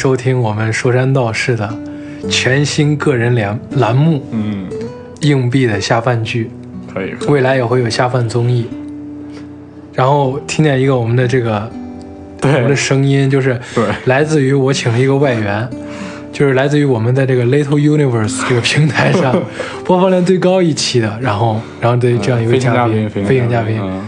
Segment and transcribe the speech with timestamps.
[0.00, 1.68] 收听我们说山道士的
[2.30, 4.66] 全新个人栏栏目嗯，
[5.28, 6.50] 《硬币的下饭剧。
[6.90, 8.66] 可以，》，未来也会有下饭综艺。
[9.92, 11.70] 然后听见一个我们的这个
[12.40, 15.68] 我们的声音，就是对，来自于我请了一个外援，
[16.32, 19.38] 就是来自于我们在这个 Little Universe 这个平台上
[19.84, 24.02] 播放量最高一期的，然后然后对这样一位嘉宾，飞行嘉宾，嗯。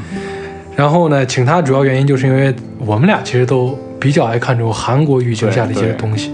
[0.74, 6.32] 然后呢，请他主要原因就是因为我们俩其实都比较爱看这种韩国语境下的一些东西。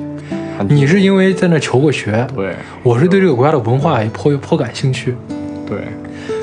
[0.70, 2.54] 你是因为在那求过学，对。
[2.82, 5.14] 我是对这个国家的文化也颇颇感兴趣，
[5.66, 5.78] 对，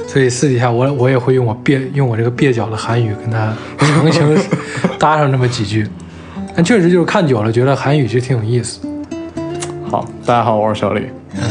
[0.07, 4.37] 所以私底下我我也会用我蹩用我这个蹩脚的韩语跟他强行
[4.99, 5.87] 搭上这么几句。
[6.55, 8.79] 但确实就是看久了，觉得韩语其实挺有意思。
[9.89, 11.41] 好，大家好，我是小李，嗯。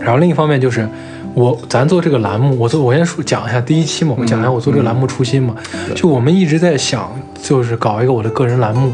[0.00, 0.88] 然后另一方面就是，
[1.34, 5.54] 我咱做这个栏目，我做我先说讲一下第一期嘛，我讲一下我做这个栏目初心嘛。
[5.88, 5.94] 对。
[5.94, 8.92] 就我们一直在想，就是搞一个我的个人栏目，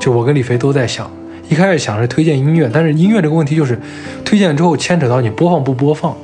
[0.00, 1.10] 就我跟李飞都在想。
[1.50, 3.78] 一开始想是推荐音乐，但是音乐这个问题就是，
[4.24, 6.16] 推荐之后牵扯到你播放不播放，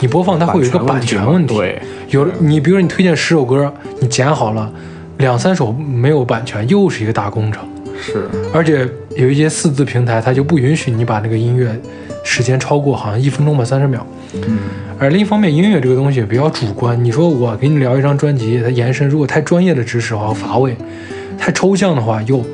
[0.00, 1.54] 你播放它会有一个版权问题。
[1.54, 3.70] 对，有你比如说你推荐十首歌，
[4.00, 4.72] 你剪好了
[5.18, 7.62] 两三首没有版权，又是一个大工程。
[8.00, 11.78] 是，而且有一些四字平台，它就不允许你把那个音乐
[12.22, 14.06] 时间超过好像一分钟吧三十秒。
[14.34, 14.58] 嗯，
[14.98, 17.02] 而另一方面，音乐这个东西比较主观。
[17.04, 20.76] 你说我给你聊一张专辑，它延伸如果太专业的知识的话乏味，
[21.38, 22.44] 太抽象的话又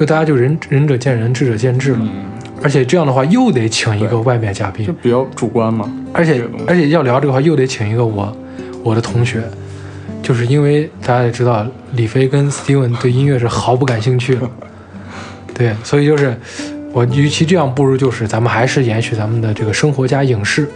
[0.00, 1.98] 又大家就仁仁者见仁，智者见智了。
[2.00, 2.24] 嗯，
[2.62, 8.34] 而且这样的话又得请一个外面嘉宾就，比较主观嘛，而且而且要聊这个话又得请一个我
[8.82, 9.42] 我的同学，
[10.22, 14.50] 就是因为大家也知道李飞跟 Steven 对音乐是毫不感兴趣的，
[15.54, 16.34] 对，所以就是
[16.96, 20.66] 我与其这样，不如就是咱们还是延续咱们的这个生活加影视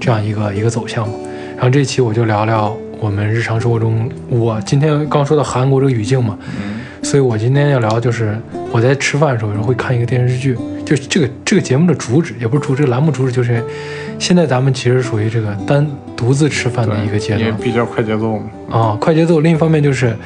[0.00, 1.12] 这样一个一个走向嘛。
[1.54, 8.34] 然后这期我就聊聊我们日常生活中，我今天刚说到韩国这个语境嘛，嗯，所以我今天要聊就是
[8.72, 13.62] 我在吃饭的时候有时候会看一个电视剧，就是这个这个节目的主旨也不是主旨，这个栏目主旨就是
[14.18, 19.40] 现在咱们其实属于这个单独自吃饭的一个阶段也比较快节奏嘛，啊，快节奏。
[19.40, 20.16] 另一方面就是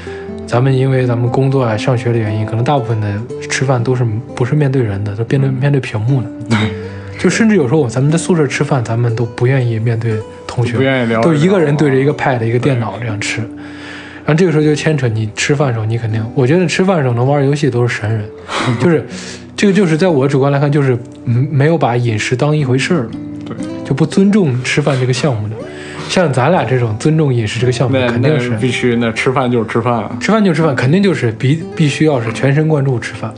[0.49, 3.07] 咱们因为咱们工作啊、上学的原因，可能大部分的
[3.51, 4.03] 吃饭都是
[4.35, 6.29] 不是面对人的，都面对面对屏幕的。
[7.21, 10.15] 就甚至有时候咱们在宿舍吃饭，咱们都不愿意面对
[10.47, 13.43] 同学，不愿意聊，都一个人对着一个 pad 一个电脑这样吃，
[14.25, 18.25] 然后这个时候就牵扯你吃饭的时候，你肯定，我觉得吃饭的时候能玩游戏都是神人，
[18.81, 19.05] 就是
[19.55, 23.11] 这个就是在我主观来看，就是嗯没有把饮食当一回事儿了，
[23.45, 25.55] 对，就不尊重吃饭这个项目的。
[26.09, 33.33] 像咱俩这种尊重饮食这个项目，那肯定是必须，那吃饭就是吃饭啊，吃饭就吃饭，肯定就是必必须要是全神贯注吃饭。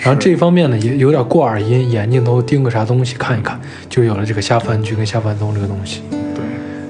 [0.00, 6.02] 然后这方面呢，也有点过耳音，眼睛都盯个啥东西看一看，就有了这个下饭剧跟下饭综这个东西。
[6.10, 6.42] 对，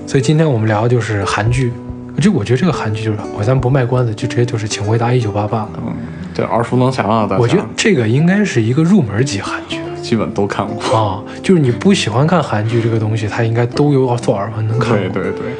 [0.06, 1.72] 所以今天我们聊的就是韩剧，
[2.20, 5.62] 就我觉得这个韩剧就是，我咱不卖关子，就直接就是《请回答一九八八》。
[5.84, 5.92] 嗯，
[6.32, 9.78] 这耳熟能详啊，大家我觉得这个应该是一个入门级韩剧
[10.10, 14.98] 基本都看过，啊，就是你不喜欢看韩剧这个东西，它应该都有所耳闻能看过。
[15.10, 15.52] 对对对，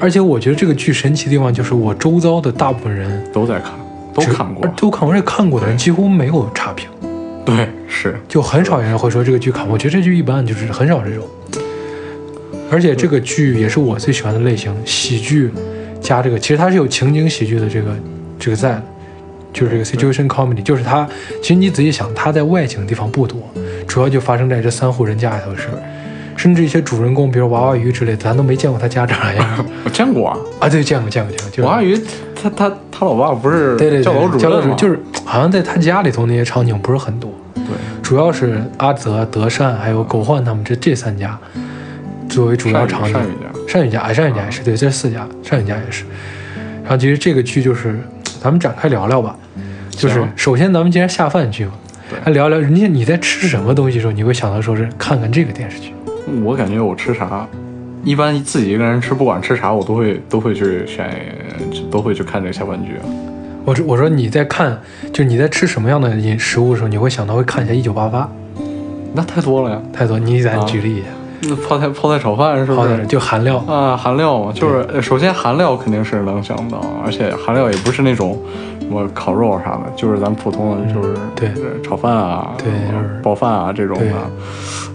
[0.00, 3.70] 而且我觉得这个剧神奇的地方就是，我周遭的大部分人都在看，
[4.12, 6.88] 都看过，都看过，而且看过的人几乎没有差评。
[7.44, 11.24] 对，是，就很少有人会说这个剧看，我觉得这剧一般，就是很少这种。
[12.68, 15.52] 而且这个剧也是我最喜欢的类型，喜剧
[16.00, 17.94] 加这个，其实它是有情景喜剧的这个
[18.40, 18.82] 这个在，
[19.52, 21.08] 就是这个 situation comedy，就是它，
[21.40, 23.38] 其实你仔细想，它在外景的地方不多，
[23.94, 25.78] 主要就发生在这三户人家里头的事儿，
[26.36, 30.68] 甚至一些主人公，比如娃娃鱼之类的，咱都没见过他家长啥样 我见过啊，啊。
[30.68, 31.96] 对，见过见过见过，就是王阿鱼
[32.34, 34.74] 他他他老爸不是对对对，教导主教导任吗？
[34.74, 37.30] 就是好像在他家里头那些场景不是很多。
[37.54, 37.62] 对，
[38.02, 41.38] 主要是阿泽、德善还有狗焕他们这这三家
[42.28, 43.12] 作为主要场景。
[43.12, 46.04] 善宇家，善宇家，哎，善宇家也是，对，这四家，善宇家也是。
[46.82, 47.96] 然后其实这个剧就是，
[48.42, 49.36] 咱们展开聊聊吧。
[49.90, 51.74] 就是首先咱们既然下饭剧嘛，
[52.14, 55.92] 对来聊聊人家你在吃什么东西的时候，你会想到说是看看这个电视剧。
[56.42, 57.46] 我感觉我吃啥，
[58.02, 61.10] 一般自己一个人吃，不管吃啥，我都会都会去选，
[61.90, 62.92] 都会去看这个下饭剧。
[63.64, 64.78] 我说我说你在看，
[65.12, 68.30] 就你在吃什么样的饮食物的时候，你会想到会看一下《一九八八
[69.14, 71.06] 那太多了呀，》，太多，你咱啊举例一下。
[71.46, 73.06] 那泡菜泡菜炒饭是不是？
[73.06, 78.38] 就韩料，啊，韩料嘛，就是呃首先韩料肯定是能想到，而且韩料也不是那种
[78.86, 84.08] 什么烤肉啥的，就是咱普通的就是嗯对呃炒饭啊，对就是包饭啊这种对。
[84.10, 84.14] 的，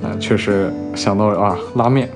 [0.03, 2.07] 呃，确实想到啊拉面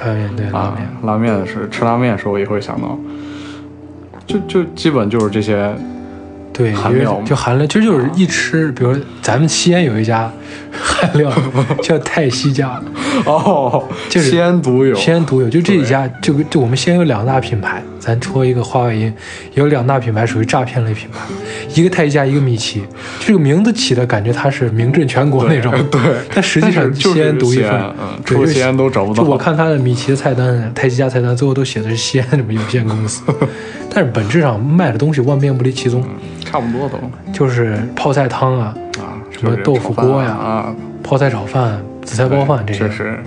[0.00, 2.98] 拉面对拉啊面，拉面是吃拉面的时候也会想到，
[4.26, 5.74] 就就基本就是这些
[6.52, 10.30] 对，韩料就韩料，其实就是一吃，比如咱们西安有一家
[10.72, 11.32] 韩料
[11.82, 12.80] 叫泰西家，
[13.24, 15.48] 哦，就是西安独有，西安独有。
[15.48, 19.12] 就这一家，就就我们西安有两大品牌，咱戳一个话外音，
[19.54, 21.18] 有两大品牌属于诈骗类品牌，
[21.74, 22.84] 一个泰西家，一个米奇。
[23.20, 26.00] 这个名字起的感觉它是名震全国那种，对，
[26.32, 27.94] 但实际上西安独一份。
[28.24, 29.22] 除了西安都找不到。
[29.22, 33.22] 就我看他的米奇的菜单，泰西家菜单最后都写的是西安什么有限公司，
[33.90, 36.02] 但是本质上卖的东西万变不离其宗，
[36.44, 36.98] 差不多都
[37.32, 42.80] 就是泡菜汤啊、啊，什么豆腐锅呀啊，泡菜炒饭、紫菜包饭这些。
[42.80, 43.18] 确实，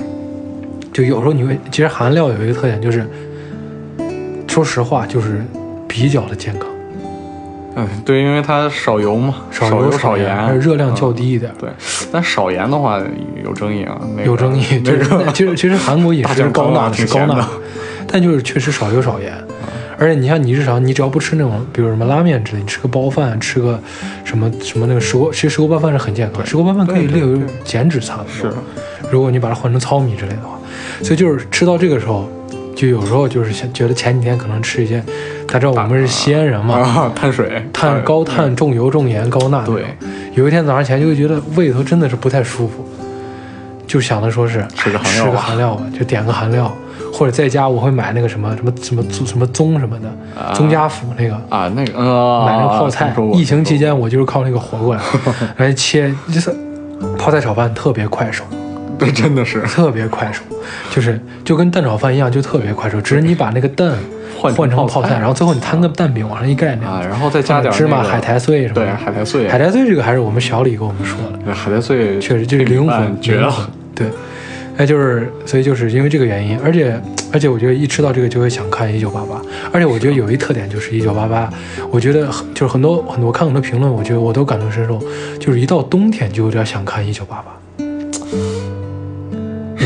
[0.91, 3.07] 就有时候你会，其实韩料有一个特点就是，
[4.47, 5.43] 说实话就是
[5.87, 6.67] 比较的健康，
[7.75, 11.51] 嗯，对，因为它少油嘛，少油少盐，热量较嗯低一点。
[11.59, 11.69] 对，
[12.11, 12.99] 但少盐的话
[13.43, 17.47] 有争议啊，那个有争议，那就是个其实其实韩国饮食是高钠的，是高钠
[18.07, 19.31] 但就是确实少油少盐。
[19.99, 23.77] 而且你像你日常，你只要不吃那种，比如什么拉面之类，你吃个包饭，吃个
[24.23, 28.25] 什么什么那个石锅，其实石锅拌饭是很健康，石锅拌饭可以列为减脂餐的。
[28.31, 28.49] 是，
[29.11, 30.57] 如果你把它换成糙米之类的话，
[31.03, 32.29] 所以就是吃到这个时候，
[32.75, 35.03] 就有时候就是想觉得前几天可能吃一些，
[35.45, 39.65] 大家知道我们是西安人嘛，啊， 碳水，碳高碳、重油、重盐、高钠。
[39.65, 39.83] 对，
[40.33, 42.87] 有一天早上起来就会觉得胃头真的是不太舒服，
[43.85, 46.73] 就想着说是吃个韩料吃个吧韩料吧，就点个韩料，
[47.11, 50.07] 或者在家我会买那个什么什么什么什么宗什么的，
[50.39, 50.53] 啊。
[50.53, 51.35] 宗家府那个。
[51.49, 53.13] 啊，那个呃，买那个泡菜。
[53.33, 55.01] 疫情期间我就是靠那个活过来，
[55.57, 56.53] 来切就是
[57.17, 58.43] 泡菜炒饭特别快手，
[58.97, 59.61] 对，真的是。
[59.63, 60.41] 特别快手，
[60.91, 63.93] 就是就跟蛋炒饭一样，就特别快手，只是你把那个蛋
[64.37, 68.95] 换换成泡菜，然后最后你摊个蛋饼往上一盖那样，啊，然后再加点芝麻、海苔碎什么对，的。
[68.95, 73.53] 海苔碎，海苔碎这个还是我们小李跟我们说的，海苔碎确实就是灵魂，绝了。
[73.95, 74.07] 对，
[74.79, 76.97] 哎，就是所以就是因为这个原因，而且
[77.33, 79.41] 而且我觉得一吃到这个就会想看一九八八，
[79.73, 81.51] 而且我觉得有一特点就是一九八八，
[81.91, 84.97] 我觉得就是很多很多看很多评论，我觉得我都感同身受，
[85.37, 87.58] 就是一到冬天就有点想看一九八八。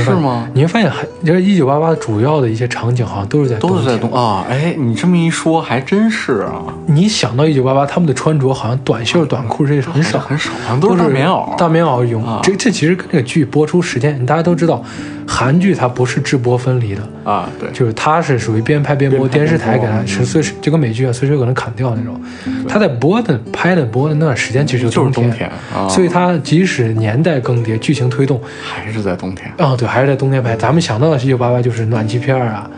[0.03, 0.47] 是吗？
[0.53, 12.23] 你会发现还就是一九八八主要的一些场景好像都是在都是在冬天冬啊，哎，你这么一说还真是啊，你想到一九八八，他们的穿着好像短袖、短裤这些很少，很少，好像都是大棉袄，大棉袄用。
[12.25, 14.83] 啊这这其实跟这个剧播出时间，大家都知道，
[15.28, 22.20] 韩剧它不是制播分离的，啊，对，就是它是属于边拍边播，电视台给它是随时就跟美剧啊，随时有可能砍掉那种。
[22.68, 30.56] 它在播的、拍的、播的那段时间其实就是冬冬天啊，所以它即使年代更迭，剧情推动，还是在冬天，啊、对，还是在冬天拍。
[30.56, 32.70] 咱们想到的一九八八就是暖气片啊，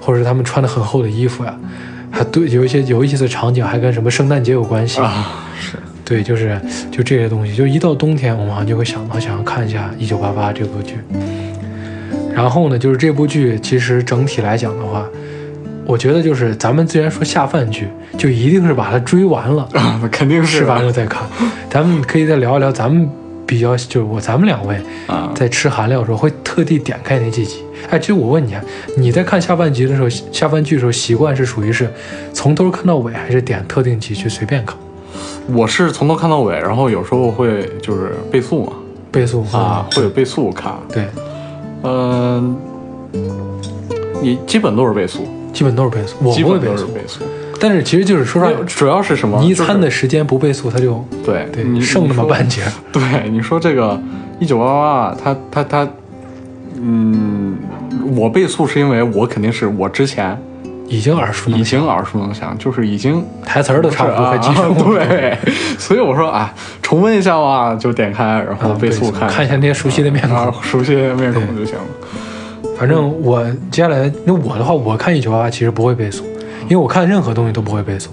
[0.00, 1.54] 或者是他们穿的很厚的衣服呀、
[2.10, 5.00] 还对有一些有意思的场景还跟什么圣诞节有关系。
[5.00, 10.96] 啊，是，对，就是就这些东西，就一到冬天，我们好像就会想到想要看一下《一九八八》这部剧。
[12.34, 15.06] 然后呢，就是这部剧其实整体来讲的话，
[15.84, 20.58] 我觉得就是咱们既然说下饭剧，就一定是把它追完了， 啊，那肯定是。
[20.58, 21.22] 吃完了再看。
[21.70, 23.08] 咱们可以再聊一聊咱们
[23.46, 27.62] 比较，就是我咱们两位啊，在吃韩料的时候会特地点开那几集？
[27.90, 28.62] 哎，其实我问你啊，
[28.96, 31.90] 你在看下半集的时候，下半剧的时候习惯是属于是
[32.32, 34.76] 从头看到尾，还是点特定集去随便看？
[35.52, 38.72] 我是从头看到尾，然后有时候会就是倍速嘛，
[39.10, 41.06] 倍速啊，，会有倍速看，对，
[41.82, 42.56] 嗯，
[44.22, 47.24] 你基本都是倍速，基本都是倍速，我基本都是倍速。
[47.60, 49.40] 但是其实就是说实话，主要是什么？
[49.40, 52.48] 你一餐的时间不倍速，它就对对你剩那么半。
[52.48, 52.62] 截。
[52.92, 54.00] 对，你说这个
[54.40, 55.88] 一九八八，它它它，
[56.80, 57.56] 嗯，
[58.16, 60.36] 我倍速是因为我肯定是我之前
[60.92, 64.94] 已经耳熟已能详，经耳熟能详，就是已经台词儿都差不多，还啊记住。
[64.94, 65.38] 对，
[65.78, 70.36] 所以我说啊，重温一下吧，就点开，然后啊，倍速看看一下那些熟悉的面孔。
[70.36, 71.84] 啊，熟悉的面孔就行了。
[72.78, 76.24] 反正我接下来，那我的话，我看一九八八其实不会倍速，
[76.64, 78.10] 因为我看任何东西都不会倍速。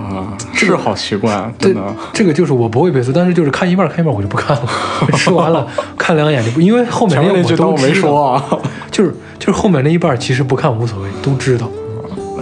[0.00, 1.82] 啊，是好习惯，这真的。
[2.14, 4.62] 这个就是我不会倍速，但是就是看一半看一半我就不看了，
[5.12, 5.66] 吃完了
[5.98, 8.42] 看两眼就不，因为后面那我句当我没说啊。
[8.90, 11.66] 就是就是后面那一半其实不看无所谓，都知道，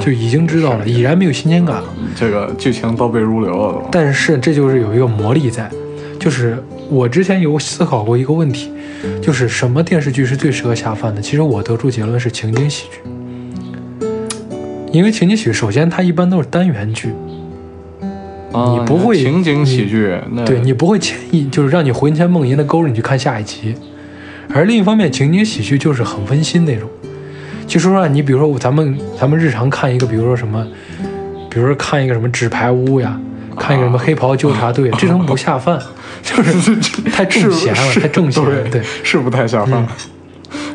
[0.01, 1.85] 就已经知道了，已然没有新鲜感了。
[2.17, 3.89] 这个剧情倒背如流了都。
[3.93, 5.71] 但是这就是有一个魔力在，
[6.19, 8.73] 就是我之前有思考过一个问题，
[9.23, 11.21] 就是什么电视剧是最适合下饭的？
[11.21, 14.07] 其实我得出结论是情景喜剧，
[14.93, 17.11] 因为情景喜剧首先它一般都是单元剧，
[18.53, 23.75] 啊你不会情景喜剧，那对你不会潜意，就是让你魂牵梦萦的勾着你去看下一集。
[24.53, 26.89] 而另一方面，情景喜剧就是很温馨那种。
[27.71, 30.67] 就说实话，你比如说咱们咱们日常看一个，比如说什么，
[31.49, 33.17] 比如说看一个什么纸牌屋呀，
[33.57, 35.79] 看一个什么黑袍纠察队，这种不下饭，
[36.21, 36.77] 就是
[37.13, 38.69] 太正邪了，太正邪了。
[38.69, 39.87] 对，是不太下饭，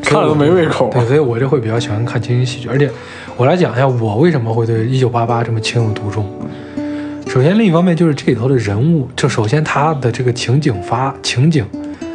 [0.02, 0.90] 看了都没胃口。
[0.90, 2.70] 对，所以我就会比较喜欢看情景喜剧。
[2.70, 2.90] 而且
[3.36, 6.26] 我来讲一下，我为什么会对《一九八八》这么情有独钟。
[7.28, 11.66] 首首先，另一方面就是这里头的人物，就首先他的这个情景发情景，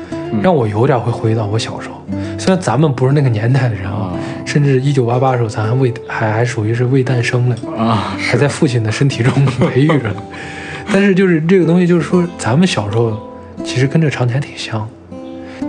[0.09, 2.03] 嗯让我有点会回到我小时候。
[2.39, 4.15] 虽然咱们不是那个年代的人啊，
[4.51, 10.17] 甚至一九八八时候咱还未还还属于是未诞生呢，啊，还在父亲的身体中培育着呢。
[10.93, 13.17] 但是就是这个东西，就是说咱们小时候
[13.65, 14.89] 其实跟这场景还挺像，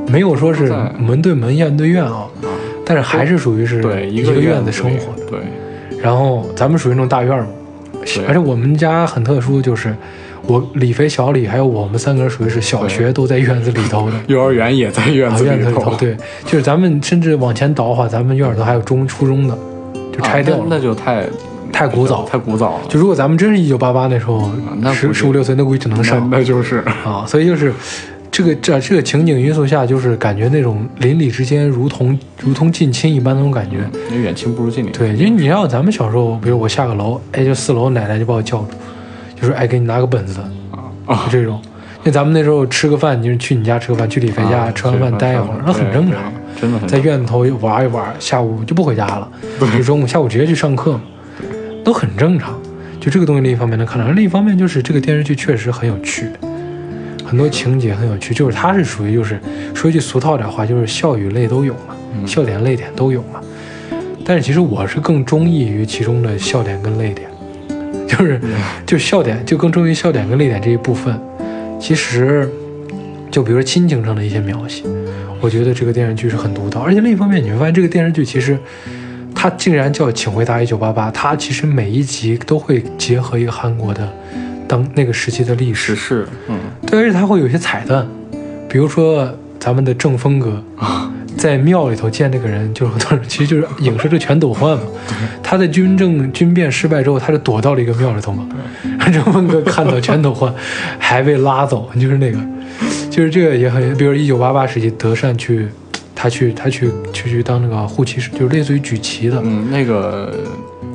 [0.07, 2.25] 没有说是门对门院对院啊，
[2.83, 5.29] 但是还是属于是对，一个院子生活的。
[5.29, 5.39] 对，
[6.01, 7.50] 然后咱们属于那种大院嘛，
[8.27, 9.95] 而且我们家很特殊，就是
[10.48, 14.15] 我李飞、小李还有我们三个人属于是小学都在院子里头的。
[14.27, 19.57] 幼儿园也在院啊，子里头院子里头，，对，就是咱们甚至往前倒的话，咱们院儿里头还有中初中的，
[20.12, 21.25] 就拆掉了，啊那那就太
[21.71, 22.25] 太古早。
[22.25, 22.81] 太古早了。
[22.89, 27.24] 就如果咱们真是一九八八那时候十那十十五六岁，那估计只能上那就是啊。
[27.27, 27.74] 所以就是
[28.31, 33.77] 这个这这个情景因素下，就是感觉那种邻里之间如同如同近亲一般那种感觉。
[34.10, 34.91] 那远亲不如近邻。
[34.91, 38.67] 对，因为你要咱们小时候，比如我下个楼，哎，就四楼奶奶就把我叫住，
[39.41, 40.39] 就是哎，给你拿个本子，
[41.05, 41.60] 啊就这种。
[42.03, 46.19] 那咱们那时候吃个饭，就是去你家吃个饭，去李飞家、啊吃完饭待一会儿，那很正常。，
[46.60, 49.27] 真的很在院子头玩一玩，下午就不回家了，
[49.77, 51.01] 就中午下午直接去上课嘛，
[51.83, 52.60] 都很正常。
[53.00, 56.27] 就这个东西，另一方面能看到，另一方面就是这个电视剧确实很有趣，
[57.25, 58.33] 很多情节很有趣。
[58.33, 59.39] 就是它是属于就是
[59.74, 63.39] 说一句俗套点话，就是笑与泪都有嘛，嗯笑点泪点都有嘛。
[64.24, 67.27] 但是其实我是更中意于其中的笑点跟泪点，
[68.11, 68.51] 就是嗯。
[68.85, 71.19] 就笑点就更重于笑点跟泪点这一部分。
[71.79, 72.47] 其实
[73.31, 74.83] 就比如说亲情上的一些描写，
[75.39, 78.57] 我觉得这个电视剧是很独到，而且另一方面，你会发现这个电视剧其实
[79.33, 84.07] 它竟然叫《请回答一九八八》，它其实每一集都会结合一个韩国的
[84.67, 86.59] 当那个时期的历史是，嗯。
[86.85, 88.05] 对，而且它会有一些彩蛋，
[88.69, 90.63] 比如说咱们的正风哥
[91.41, 92.91] 在庙里头见那个人，就是
[93.27, 94.83] 其实就是影射这全斗焕嘛。
[95.41, 98.48] 他在军政军变失败之后，他就躲到了一个庙里头嘛。
[98.83, 100.53] 然后正风哥看到全斗焕
[101.00, 102.38] 还被拉走，就是那个，
[103.10, 105.67] 就是这个也很，比如一九八八时期德善去，
[106.13, 109.41] 他去他去去去当那个护旗手，就是类似于举旗的。
[109.43, 110.31] 嗯，那个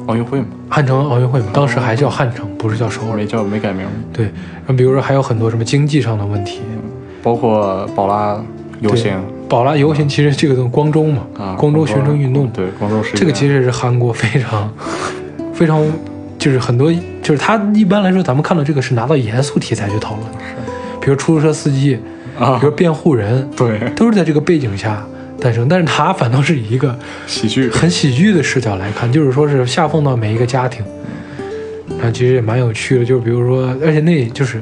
[0.06, 3.16] 奥运会嘛，汉城奥运会嘛，当时还叫汉城，不是叫首尔。
[3.16, 6.60] 没叫没改名，对，然后比如说还有很多什么经济上的问题，
[7.20, 8.40] 包括宝拉
[8.80, 9.12] 游行
[9.48, 14.72] 宝拉游行其实这个东西光州嘛，啊，光州学生运动，对光州是，这个其实是韩国非常
[15.54, 15.84] 非常
[16.38, 20.38] 就是很多就是他一般来说咱们看到这个是拿到严肃题材去讨论的，
[21.00, 21.98] 比如出租车司机，
[22.38, 25.04] 啊比如辩护人，对都是在这个背景下
[25.40, 30.84] 诞生，但是他反倒是以一个喜剧，很喜剧的视角来看，就是说是下放到每一个家庭，
[31.98, 34.60] 然后其实也蛮有趣的，就是比如说，而且那就是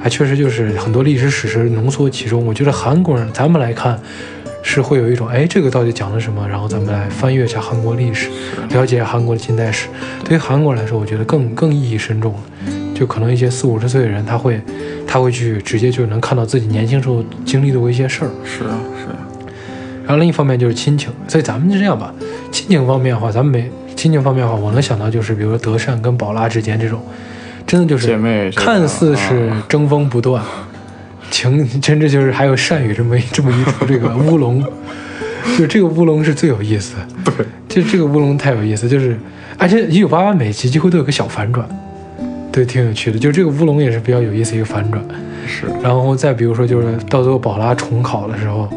[0.00, 2.44] 还确实就是很多历史史实浓缩其中。
[2.46, 3.98] 我觉得韩国人咱们来看
[4.62, 6.46] 是会有一种哎，这个到底讲了什么？
[6.48, 8.28] 然后咱们来翻阅一下韩国历史，
[8.70, 9.88] 了解韩国的近代史。
[10.24, 12.40] 对于韩国人来说，我觉得更更意义深重了。
[12.94, 14.60] 就可能一些四五十岁的人，他会
[15.06, 18.30] 他会去直接就能看到自己年轻时候经历的过一些事儿。
[18.44, 19.18] 是啊是啊，
[20.04, 22.12] 然后另一方面就是亲情，所以咱们就这样吧。
[22.50, 27.00] 亲情方面的话，咱们没亲情方面的话，我能想到就是比如说德善跟宝拉之间这种，
[27.66, 30.40] 真的就是姐妹看似是啊争锋不断，
[31.32, 34.64] 情甚至就是还有善宇这么一这么一出这个乌龙，
[35.58, 36.94] 就这个乌龙是最有意思。
[37.24, 37.34] 对，
[37.68, 39.18] 就这个乌龙太有意思，就是
[39.58, 41.68] 而且一九八八每集几乎都有个小反转，
[42.52, 43.18] 对，挺有趣的。
[43.18, 45.02] 就这个乌龙也是比较有意思一个反转。
[45.44, 48.68] 是然后再比如说，就是到最后宝拉重考的时候，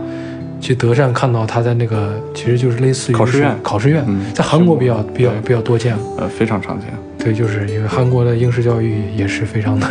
[0.62, 3.56] 去德善看到他在那个，其实就是类似于考试院。
[3.64, 4.22] 考试院，嗯。
[4.34, 5.96] 在韩国比较比较比较多见。
[6.18, 6.88] 呃非常常见，
[7.18, 9.88] 对，就是因为韩国的应试教育也是非常的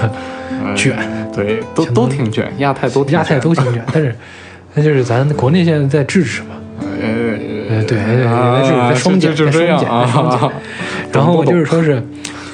[0.65, 0.97] 呃卷，
[1.35, 4.15] 对，都都挺卷，亚太都亚太都挺卷，但是
[4.75, 10.41] 那就是咱国内现在在制止嘛，呃呃，对，啊在这里在双减，在双减，在双减。
[10.41, 10.53] 啊。
[11.13, 12.01] 然后就是说是，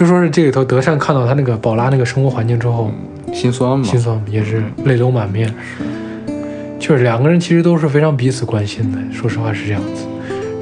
[0.00, 2.90] 就说是这里头德善看到他那个宝拉那个生活环境之后，
[3.34, 5.52] 心酸嘛，心酸也是泪流满面。
[6.78, 10.06] 确实，两个人其实都是非常彼此关心的，说实话是这样子。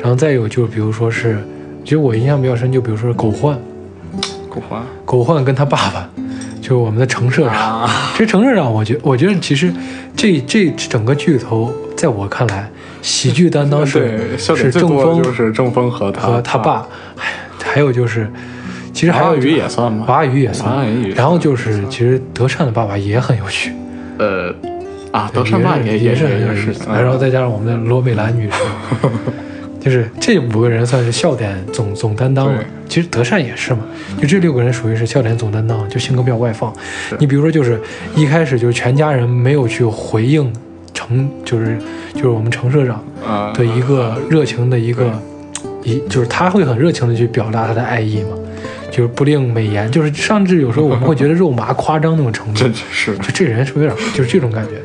[0.00, 1.38] 然后再有就是，比如说是，
[1.82, 3.58] 其实我印象比较深，就比如说是狗焕，
[4.48, 6.08] 狗焕狗焕跟他爸爸，
[6.60, 7.82] 就是我们的程社长。
[7.82, 9.72] 啊，其实程社长，我觉我觉得其实
[10.16, 12.70] 这这整个剧头，在我看来，
[13.02, 17.24] 喜剧担当是是点最正风就是郑风和他和他爸，哎
[17.62, 18.30] 还有就是，
[18.92, 20.04] 其实还有华语也算吗？
[20.06, 23.72] 华语也算华语也，算然后就是其实德善的爸爸也很有趣。
[24.18, 24.54] 呃
[25.14, 26.24] 啊，德善爸也也是
[26.88, 28.58] 然后再加上我们的罗美兰女士，
[29.80, 32.64] 就是这五个人算是笑点总总担当了。
[32.88, 33.82] 其实德善也是嘛，
[34.20, 36.74] 就这六个人属于是笑点总担当，就性格比较外放。
[37.20, 37.80] 你比如说，就是
[38.16, 40.52] 一开始就是全家人没有去回应
[40.92, 41.78] 程，就是
[42.12, 45.16] 就是我们程社长啊的一个热情的一个
[45.84, 48.30] 一，就是他会很热情的去表达他的爱意嘛。
[48.90, 54.80] 就是不吝美颜，就是甚至有时候我们会觉得肉麻夸张那种程度 真，是就这人是不是有点就是这种感觉。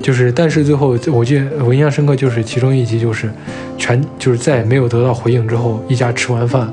[0.00, 3.30] 就是，但是最后我记得我印象深刻，就是其中一集就是
[3.76, 6.72] 全就是在没有得到回应之后，一家吃完饭，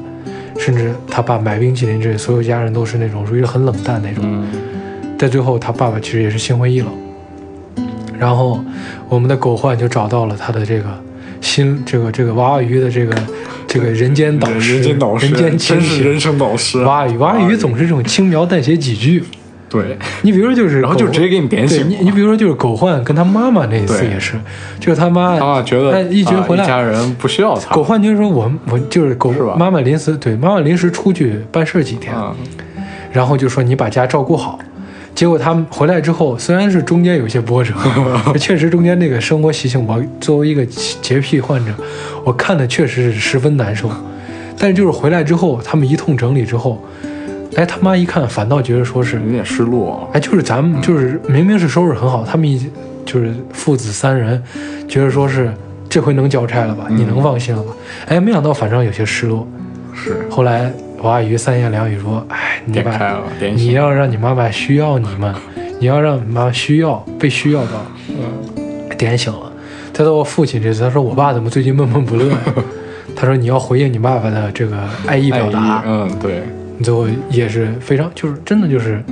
[0.58, 4.24] 甚至他爸买冰淇淋这所有家人都是那种属于很冷淡那种。
[4.26, 4.48] 嗯
[5.18, 6.90] 在最后，他爸爸其实也是心灰意冷。
[8.20, 8.60] 然后，
[9.08, 10.90] 我们的狗焕就找到了他的这个
[11.40, 13.16] 心，这个这个娃娃鱼的这个
[13.66, 16.84] 这个人间导师，人间导师，人间清醒真是人生导师。
[16.84, 19.24] 娃娃鱼，娃娃鱼总是这种轻描淡写几句。
[19.82, 24.36] 对，你比如说就是，然后就直接给你点醒你，你比如说就是狗焕跟他妈妈那一次也是，
[24.80, 27.76] 就是他妈他爸觉他得一觉回来啊一家人不需要他。
[27.76, 32.36] 狗焕就是说我我就是狗是妈妈临时对妈妈临时出去办事几天，嗯，
[33.12, 34.60] 然后就说你把家照顾好。
[35.14, 37.74] 结果他们回来之后，虽然是中间有些波折，
[38.38, 41.72] 确实中间那个生活习性，我作为一个洁癖患者，
[42.26, 43.90] 我看的确实是十分难受。
[44.58, 46.84] 但是就是回来之后，他们一通整理之后，
[47.56, 50.10] 哎，他妈一看，反倒觉得说是有点失落。
[50.14, 52.70] 哎，就是咱们就是明明是收拾很好，他们一
[53.06, 54.42] 就是父子三人，
[54.88, 55.54] 觉得说是
[55.90, 57.72] 这回能交差了吧，你能放心了吧？
[58.08, 59.48] 哎，没想到反正有些失落。
[59.94, 60.70] 是后来
[61.02, 63.24] 王阿姨三言两语说：“哎，你把点开了，
[63.56, 63.72] 你。
[63.72, 65.34] 要让你妈妈需要你们，
[65.80, 69.52] 你要让你妈需要被需要到，嗯，点醒了。”
[69.94, 72.38] 再到我父亲这次，他说：“我爸怎么最近闷闷不乐呀？”
[73.16, 74.78] 他说：“你要回应你爸爸的这个
[75.08, 75.82] 爱意表达。
[75.86, 79.04] 嗯，对，你最后也是非常，就是真的就是，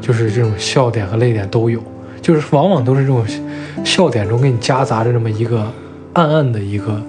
[0.00, 1.82] 就是这种笑点和泪点都有，
[2.22, 3.24] 就是往往都是这种
[3.84, 5.70] 笑点中给你夹杂着这么一个
[6.12, 7.02] 暗暗的一个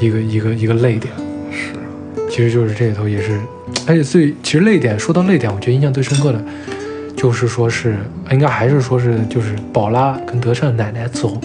[0.00, 1.12] 一个一个一个泪点。
[1.50, 1.72] 是，
[2.30, 3.38] 其实就是这里头也是，
[3.86, 6.42] 而且最其实泪点说到泪点，我觉得印象最深刻的，
[7.16, 7.96] 就是说是
[8.30, 11.40] 应该还是说是就是宝拉跟德善奶奶走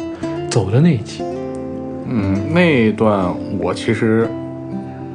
[0.50, 1.22] 走的那一集。
[2.14, 4.28] 嗯，那一段我其实，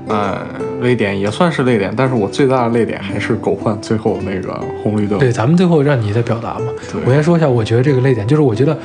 [0.08, 0.40] 呃，
[0.82, 5.18] 泪点也算是泪点，但是我最大的泪点还是狗焕最后那个红绿灯。
[5.18, 6.66] 对，咱们最后让你再表达嘛。
[6.92, 8.78] 对我先说一下，我觉得这个泪点，就是我觉得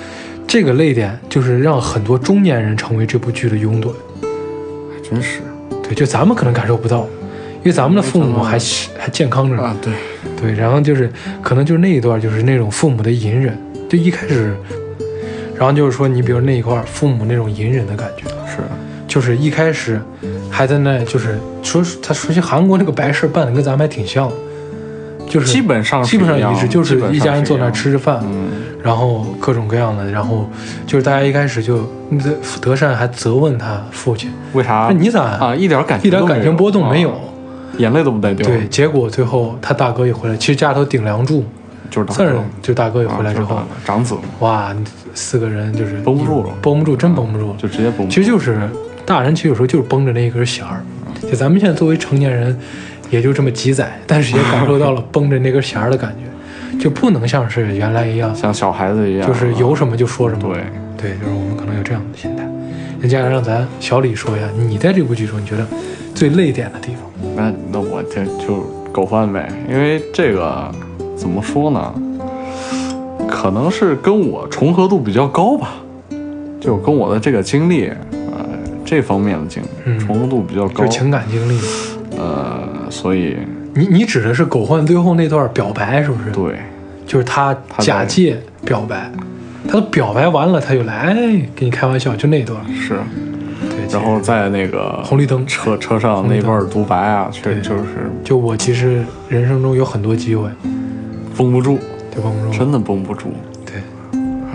[0.48, 3.90] 这个泪点就是让很多中年人成为这部剧的拥趸。
[4.92, 5.42] 还真是
[5.84, 7.02] 对，就咱们可能感受不到，
[7.60, 8.58] 因为咱们的父母还
[8.98, 9.62] 还健康着呢。
[9.64, 9.94] 啊，对，
[10.42, 13.56] 对，然后就是可能就是那一段就是那种父母的隐忍，
[13.88, 14.56] 就一开始，
[15.56, 18.58] 然后就是说你比如那一块儿父母那种隐忍的感觉，是，
[19.12, 20.02] 就是一开始
[20.50, 24.32] 还在那就是说他说起韩国那个白事办的跟咱们还挺像，
[25.28, 28.50] 就是基本上基本上样一致，就是一家人坐那吃着饭，嗯，
[28.82, 30.50] 然后各种各样的，然后
[30.88, 31.86] 就是大家一开始就
[32.62, 34.88] 德善还责问他父亲，为啥？
[34.90, 37.12] 说你咋啊一点感情一点感情波动没有？
[37.12, 37.20] 啊。
[37.78, 38.48] 眼泪都不带掉。
[38.48, 41.44] 对，，结果最后他大哥一回来，其实家里头顶梁柱，
[41.90, 44.16] 就是大算是哥就大哥一回来之后，啊就是长子。
[44.40, 44.76] 哇，
[45.14, 46.50] 四个人就是绷不住了。
[46.62, 47.50] 绷不住，真绷不住。
[47.50, 47.56] 了。
[47.58, 48.10] 就直接崩。
[48.10, 48.70] 其实就是
[49.12, 50.82] 大人，其实有时候就是绷着那一根弦儿。
[51.22, 52.58] 就咱们现在作为成年人，
[53.10, 60.54] 也就这么几载，但是也感受到了绷着那根弦儿的感觉，就不能像是原来一样，像小孩子一样，就是有什么就说什么。
[60.54, 60.64] 对，
[60.98, 62.48] 对，就是我们可能有这样的心态。
[63.02, 65.68] 那接下来让咱小李说一下，你在这部剧中你觉得
[66.16, 67.04] 最泪点的地方？
[67.36, 68.62] 那那我这就
[68.94, 70.72] 狗饭呗，因为这个
[71.18, 71.94] 怎么说呢？
[73.28, 75.76] 可能是跟我重合度比较高吧，
[76.60, 77.98] 就跟我的这个经历，呃，
[78.92, 79.98] 这方面的经历、嗯。
[80.00, 80.84] 重合度比较高。
[80.84, 81.58] 就是，情感经历。
[82.18, 83.38] 呃，所以
[83.74, 86.60] 你你指的是狗焕最后那段表白是不是？，对，
[87.08, 89.10] 就是他假借表白，
[89.66, 91.16] 他都表白完了，他就来哎
[91.56, 92.60] 跟你开玩笑，就那段。
[92.76, 93.00] 是，
[93.70, 95.48] 对，然后在那个红绿灯。
[95.48, 97.62] 车车上那段独白啊，确对。
[97.62, 100.50] 就是就我其实人生中有很多机会，
[101.38, 101.80] 绷不住，
[102.14, 102.60] 对绷不住。
[102.60, 103.32] 真的绷不住。
[103.66, 103.82] 对，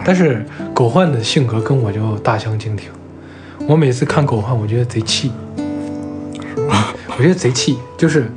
[0.04, 0.44] 但是
[0.74, 2.90] 狗焕的性格跟我就大相径庭。
[3.68, 5.32] 我每次看狗焕，我觉得贼气，
[7.16, 8.30] 我觉得贼气，就是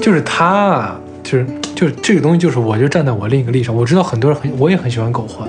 [0.00, 5.46] 就是他啊，就是就是这个东西，就是我就站在我另一个立场，我知道很多人很我也很喜欢狗焕，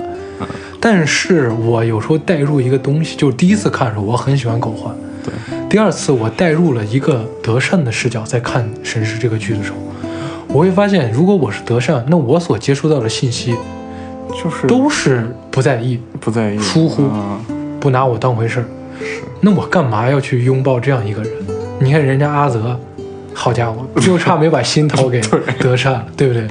[0.78, 4.94] 但是我有时候带入一个东西，就是第一次看的时候我很喜欢狗焕，
[5.24, 5.32] 对，
[5.70, 9.78] 第二次我带入了一个德善的视角在看《神师》这个剧的时候，
[10.48, 13.54] 我会发现，如果我是德善，那我所接触到的信息
[14.30, 17.40] 就是都是不在意，不在意疏忽啊
[17.80, 18.66] 不拿我当回事儿。
[19.00, 21.32] 是那我干嘛要去拥抱这样一个人？
[21.80, 22.78] 你看人家阿泽，
[23.32, 25.20] 好家伙，就差没把心掏给
[25.60, 26.46] 德善了，对不对？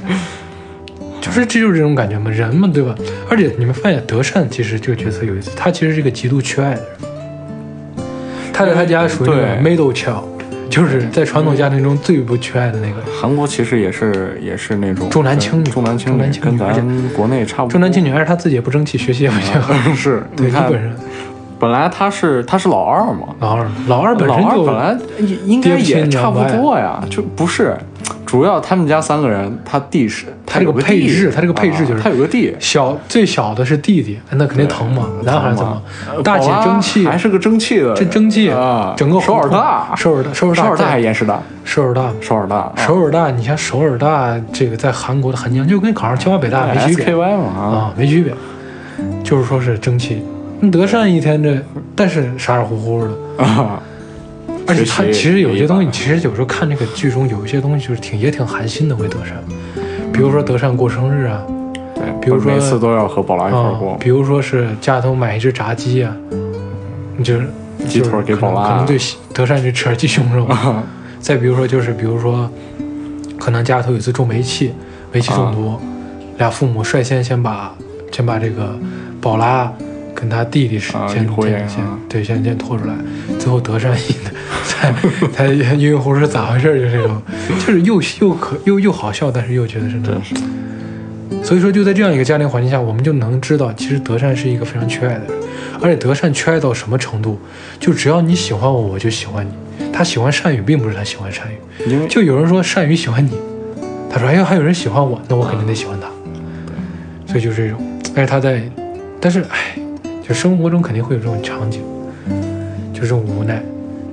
[1.20, 2.94] 就是这就是这种感觉嘛，人嘛，对吧？
[3.28, 8.04] 而且你们发现德善其实这个角色有意思，他其实是一个极度缺爱的人，
[8.52, 10.24] 他在他家属于那种 middle child，
[10.70, 13.02] 就是在传统家庭中最不缺爱的那个。
[13.20, 16.72] 韩国其实也是也是那种重男轻女重男轻女跟咱
[17.08, 17.72] 国内差不多。
[17.72, 19.94] 重男轻女，而且他自己也不争气，学习也不行。
[19.94, 20.92] 是，对，你看基本上
[21.58, 27.76] 本来他是他是老二嘛，老二，老二本身就二本来应应该也差不多呀，就不是。
[28.24, 35.80] 主要他们家三个人，他弟是他这个配置他这个配置就是啊他有个弟，小最小的是弟弟，那肯定疼嘛，男孩子嘛，
[36.22, 42.72] 大姐争气，还是个争气的人，这争气啊，整个首尔大，首尔大，首尔大，首尔大还严实大，首尔大，首尔大，啊。
[42.76, 47.06] 首尔大，你像首尔大这个在韩国的韩江，就跟考上清华北大没区别。
[47.06, 48.34] SKY 嘛啊，啊，没区别，
[49.24, 50.22] 就是说是争气。
[50.60, 51.56] 那德善一天这，
[51.94, 53.80] 但是傻傻乎乎的，啊，
[54.66, 59.36] 而且他其实有些东西，其实有时候看这个剧中有一些东西就是挺也挺寒心的，为德善，
[60.12, 61.42] 比如说德善过生日啊，
[61.94, 66.14] 对，比如说每次都要和宝拉一块过，，比如说是家里头买一只炸鸡啊，
[67.16, 67.48] 你就是
[67.86, 68.98] 鸡腿给宝拉可能可能对
[69.32, 70.44] 德善就吃点鸡胸肉。
[70.52, 70.82] 啊
[71.20, 72.48] 再比如说就是比如说，
[73.40, 74.72] 可能家里头有一次中煤气，
[75.12, 75.76] 煤气中毒，
[76.38, 77.74] 俩父母率先先把
[78.12, 78.72] 先把这个
[79.20, 79.70] 宝拉
[80.18, 82.94] 跟他弟弟是啊先一回先先啊对先先拖出来，
[83.38, 84.14] 最后德善一
[84.66, 84.92] 才
[85.32, 86.78] 才晕晕乎乎是咋回事儿？
[86.78, 90.44] 就这种，就是又又可又又好笑，但是又觉得是那种真是
[91.44, 95.28] 所以说，就在这样一个家庭环境下，我们就能知道，其实德善是一个非常缺爱的人，
[95.80, 97.38] 而且德善缺爱到什么程度？
[97.78, 99.50] 就只要你喜欢我，我就喜欢你。
[99.92, 102.06] 他喜欢善宇，并不是他喜欢善宇。
[102.08, 103.30] 就有人说善宇喜欢你，
[104.10, 106.08] 他说哎呀，还有人喜欢我，那我肯定得喜欢他。
[107.26, 107.80] 所以就是这种，
[108.14, 108.62] 但是他在，
[109.20, 109.78] 但是哎，
[110.28, 111.80] 就生活中肯定会有这种场景，
[112.92, 113.62] 就这种无奈。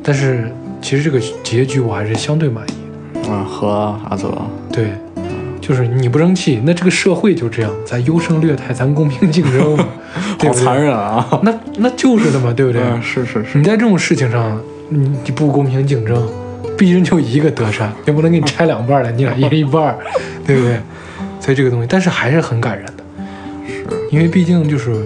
[0.01, 0.49] 但是
[0.81, 2.71] 其实这个结局我还是相对满意
[3.21, 3.29] 的。
[3.31, 4.31] 啊和阿泽
[4.71, 4.91] 对，
[5.59, 9.87] 就是你不争气，那这个社会就这样，咱优胜劣汰，咱公平竞争嘛，
[10.37, 12.81] 对对好残忍啊， 那那就是的嘛，对不对？
[12.81, 16.25] 嗯是是是你在这种事情上，你你不公平竞争，
[16.77, 19.97] 毕竟就一个德善，也不能给你拆两半儿了，你俩一人一半儿，
[20.45, 20.79] 对不对？
[21.41, 23.03] 所以这个东西，但是还是很感人的，
[23.67, 25.03] 是因为毕竟就是，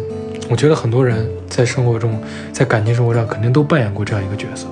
[0.49, 2.19] 我觉得很多人在生活中，
[2.51, 4.65] 在感情生活上肯定都扮演过这样一个角色。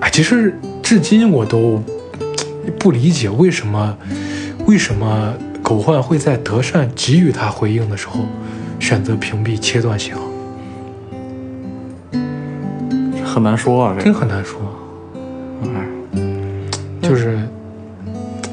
[0.00, 1.82] 哎，其实至今我都
[2.78, 3.94] 不理解为什么，
[4.66, 8.20] 为什么狗焕会在德善给予他回应的时候，
[8.80, 10.22] 选择屏蔽切断信号，
[13.22, 14.60] 很难说啊，这真很难说，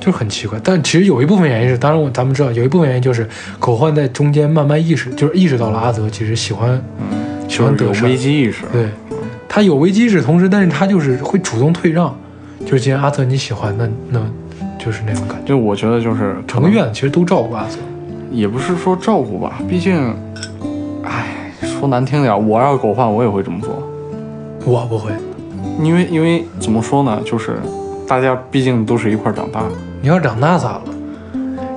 [0.10, 8.88] 就很奇怪，但其实有一部分原因是，当然我咱们知道，有一部分原因就是狗焕在中间慢慢意识，就是意识到了阿泽其实喜欢嗯，喜欢德善危机意识，对，
[9.48, 12.18] 他有危机意识，同时，但是他就是会主动退让，
[12.66, 14.20] 就是既然阿泽你喜欢，那那
[14.84, 15.50] 就是那种感觉。
[15.50, 17.78] 就我觉得就是整个院子其实都照顾阿泽，
[18.32, 19.96] 也不是说照顾吧，毕竟，
[21.04, 23.88] 哎，说难听点，我要是狗焕，我也会这么做，
[24.66, 25.12] 我不会。
[25.84, 27.58] 因为因为怎么说呢，就是
[28.08, 29.70] 大家毕竟都是一块长大的，
[30.02, 30.82] 你要长大咋了？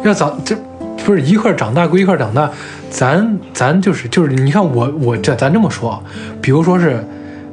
[0.05, 0.57] 要长这
[1.05, 2.51] 不是一块长大归一块长大，
[2.91, 6.01] 咱咱就是就是你看我我这咱这么说啊，
[6.41, 7.05] 比如说是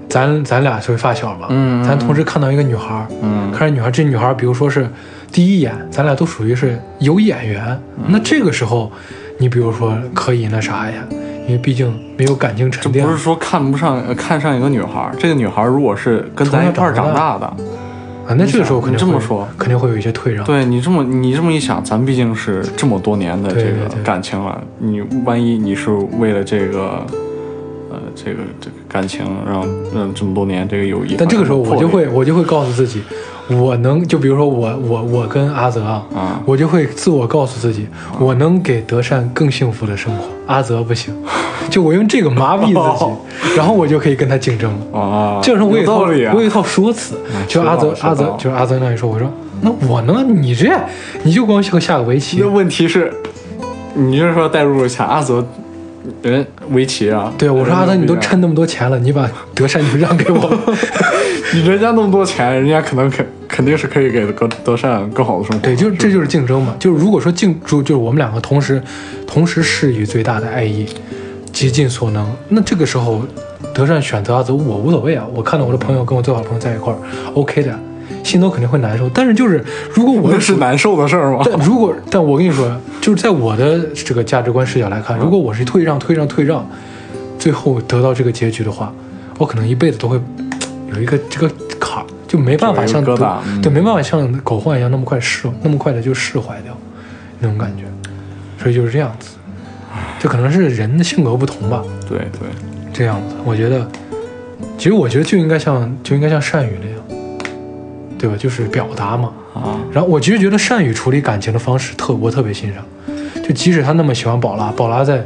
[0.07, 4.89] 咱咱俩是发小吧，嗯嗯咱同时看到一个女孩，嗯看着女孩，这女孩比如说是
[5.31, 8.91] 第一眼，咱俩都属于是有眼缘，那这个时候，
[9.37, 10.99] 你比如说可以那啥一下，
[11.47, 17.51] 因为毕竟没有感情沉淀不是说看不上呃看上一个女孩，这个女孩如果是跟咱一块长大的，
[18.29, 20.45] 啊，那这个时候肯定这么说肯定会有一些退让。
[20.45, 25.89] 对你这么你这么一想，咱毕竟是这么多年的这个感情了，你万一你是
[26.19, 27.03] 为了这个，
[27.89, 33.01] 呃，这个这个感情让让这么多年这个友谊，但这个时候我就会我就会告诉自己，
[33.49, 37.87] 我能就比如说我我我跟阿泽啊，啊我就会自我告诉自己，
[38.19, 41.15] 我能给德善更幸福的生活，阿泽不行，
[41.69, 44.99] 就我用这个麻痹自己，然后我就可以跟他竞争了。
[44.99, 46.33] 啊，这样说我有一套有道理啊。
[46.35, 47.13] 我有一套说辞，
[47.47, 49.31] 就阿泽阿泽就是阿泽那一说，我说
[49.61, 50.67] 那我呢，你这
[51.21, 52.39] 你就光会下个围棋。
[52.41, 53.13] 那，问题是，
[53.93, 55.45] 你就是说带入一下阿泽，
[56.23, 57.31] 人围棋啊？
[57.37, 60.51] 对我说阿泽你都趁，趁那么多钱了，你把德善就让给我，
[61.53, 63.23] 你人家那么多钱，人家可能肯
[63.59, 65.61] 肯定是可以给德德善更好的生活。
[65.61, 68.81] 对，就这就是竞争嘛，就是如果说竞就就是我们两个同时
[69.27, 70.87] 同时施予最大的爱意，
[71.51, 73.21] 竭尽所能，那这个时候
[73.73, 76.97] 德善选择阿泽我无所谓啊，我看到我的朋友跟我最好的朋友在一块儿
[77.33, 77.77] ，OK 的，
[78.23, 79.61] 心头肯定会难受，但是就是
[79.93, 81.41] 如果我那是难受的事儿吗？
[81.43, 86.65] 但如果，但我跟你说，就是在我的这个价值观视角来看，如果我是退让、退让、退让，
[87.37, 88.93] 最后得到这个结局的话，
[89.37, 90.17] 我可能一辈子都会
[90.93, 91.51] 有一个这个
[92.29, 93.03] 就没办法像
[93.61, 96.77] 对，没办法像狗焕一样那么快释，那么快的就释怀掉
[97.39, 97.85] 那种感觉，
[98.61, 99.31] 所以就是这样子，
[100.19, 102.47] 这可能是人的性格不同吧，对对，
[102.93, 103.89] 这样子，我觉得，
[104.77, 107.25] 其实我觉得就应该像就应该像善宇那样，
[108.19, 108.35] 对吧？
[108.37, 112.85] 就是表达嘛，啊，然后我其实觉得善宇处理感情的方式特我特别欣赏，
[113.43, 115.25] 就即使他那么喜欢宝拉，宝拉在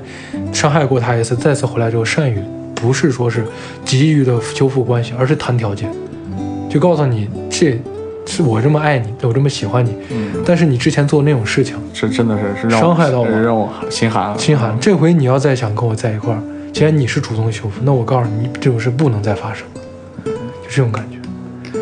[0.54, 2.42] 伤害过他一次，再次回来之后，善宇
[2.74, 3.46] 不是说是
[3.84, 5.90] 急于的修复关系，而是谈条件，
[6.74, 7.80] 就告诉你这
[8.26, 14.38] 是我这么爱你，我这么喜欢你，嗯，但是你之前做的那种事情，是真的是是让我伤害到我让我心寒了。
[14.40, 14.76] 心寒。
[14.80, 16.42] 这回你要再想跟我在一块儿，
[16.74, 19.82] 既然你是主动修复，那我告诉你，这种事不能再发生了，
[20.26, 21.20] 就这种感觉。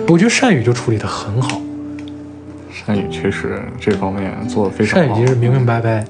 [0.09, 1.61] 我觉得善宇就处理的很好，
[2.69, 6.05] 善宇确实这方面做的非常好善宇其，实明明白白，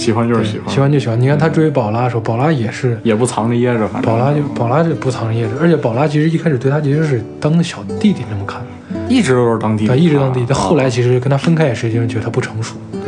[0.00, 1.20] 喜欢就是喜欢，喜欢就喜欢。
[1.20, 4.10] 你看他追宝拉的时候，宝拉也是，也不藏着掖着，反正。
[4.10, 8.62] 宝拉就宝拉就不藏着掖着，而且宝拉其实一开始对他其实是当小弟弟那么看，
[9.10, 10.52] 一直都是当弟弟，对，一直当弟弟。
[10.54, 13.00] 后来其实跟他分开也是因为觉得他不成熟，对。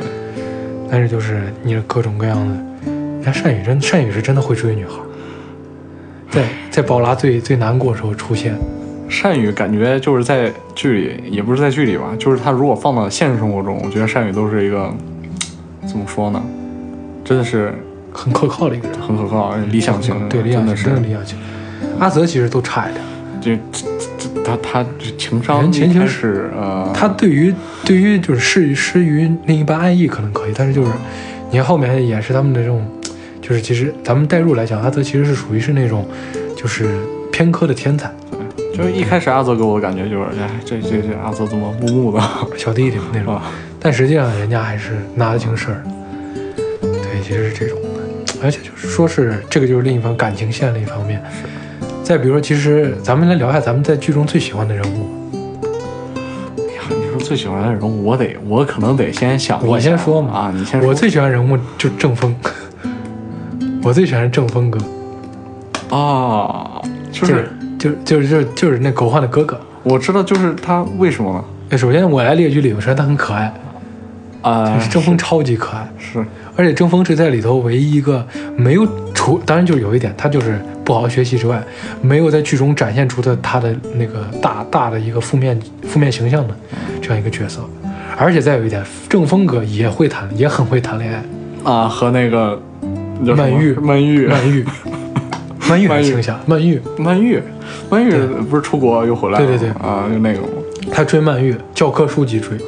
[0.90, 4.98] 但是就是你各种各样的，你看善宇真善宇是真的会追女孩，
[6.30, 8.54] 在在宝拉最最难过的时候出现，
[9.08, 14.92] 善宇感觉就是在剧里，也不是在剧里吧，就是他如果放到现实生活中，我觉得善宇都是一个
[15.86, 16.42] 怎么说呢，
[17.24, 17.74] 真的是
[18.12, 19.00] 很可靠的一个人。
[19.00, 21.38] 很可靠，理想型，对理想型，真的是理想型。
[21.98, 23.04] 阿泽其实都差一点，
[23.40, 23.86] 就这
[24.18, 27.54] 这他他这情商人前情是呃，他对于
[27.84, 30.90] 对于就是施施于另一半爱意可能可以，但是就是
[31.50, 32.84] 你看后面演示他们的这种，
[33.40, 36.06] 就是其实咱们代入来讲，阿泽其实是属于是那种
[36.56, 36.88] 就是
[37.30, 38.10] 偏科的天才
[38.74, 42.22] 就是一开始阿泽给我感觉就是，哎，这这这阿泽怎么木木的
[42.56, 43.42] 小弟弟那种，啊？
[43.78, 45.82] 但实际上人家还是拿得清事儿
[47.32, 51.22] 其实是这种的，而且就是说是这个就是另一方感情线的一方面。
[52.04, 55.40] 再比如说，其实咱们来聊一下咱们在剧中最喜欢的人物。
[56.58, 60.90] 哎呀，你说最喜欢的人物，我得我可能得先想，我先说嘛啊，你先说。
[60.90, 62.36] 我最喜欢人物就是郑峰，
[63.82, 64.78] 我最喜欢郑峰哥，
[65.96, 69.58] 啊，就就是就就是就是就是那狗焕的哥哥。
[69.82, 71.42] 我知道，就是他为什么
[71.78, 73.50] 首先我来列举理由，首先他很可爱，
[74.42, 76.24] 啊，就是郑峰超级可爱，是
[76.54, 78.26] 而且郑峰是在里头唯一一个
[78.56, 81.62] 没有除，当然就是有一点，他就是不好好学习之外，
[82.02, 86.54] 没有在剧中展现出的他的那个大大的一个负面负面形象的
[87.00, 87.60] 这样一个角色。
[88.18, 91.24] 而且再有一点，郑峰哥也会谈，也很会谈恋爱。
[91.70, 92.60] 啊，和那个
[93.24, 94.64] 曼玉曼玉，曼玉，
[95.68, 97.40] 曼玉很形象，曼玉，曼玉，
[97.88, 98.12] 曼玉
[98.50, 99.46] 不是出国又回来了？
[99.46, 100.40] 对对对啊，就那个
[100.92, 102.58] 他追曼玉，教科书级追，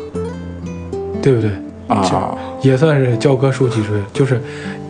[1.20, 1.50] 对不对？
[1.88, 4.40] 啊，也算是教科书级追，就是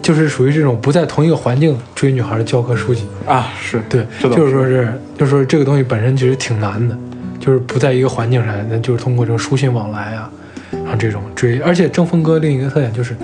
[0.01, 3.05] 就是属于这种不在同一个环境追女孩的教科书级。
[3.27, 6.97] 啊，是对，就是说是，就是说这个东西本身其实挺难的，
[7.41, 10.31] 就是不在一个环境上，那就是通过这种书信往来啊，
[10.71, 11.59] 然后这种追。
[11.61, 13.17] 而且郑峰哥另一个特点就是，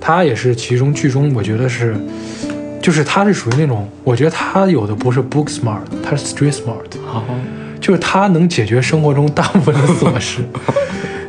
[0.00, 1.96] 他也是其中剧中我觉得是，
[2.82, 7.24] 就是他是属于那种，我觉得他有的不是 book smart，他是 street smart，好，
[7.80, 10.42] 就是他能解决生活中大部分的琐事。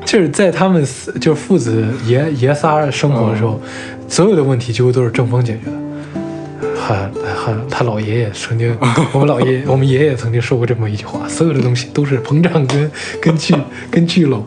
[0.07, 3.59] 就是在他们四就是父子爷爷仨生活的时候，
[4.07, 5.77] 所有的问题几乎都是郑峰解决的。
[6.79, 6.97] 很
[7.35, 8.73] 很，他老爷爷曾经，
[9.11, 12.89] 我们老爷我们爷爷曾经说过这么一句话：所有的东西都是膨胀跟
[13.21, 13.53] 跟聚
[13.91, 14.45] 跟聚拢，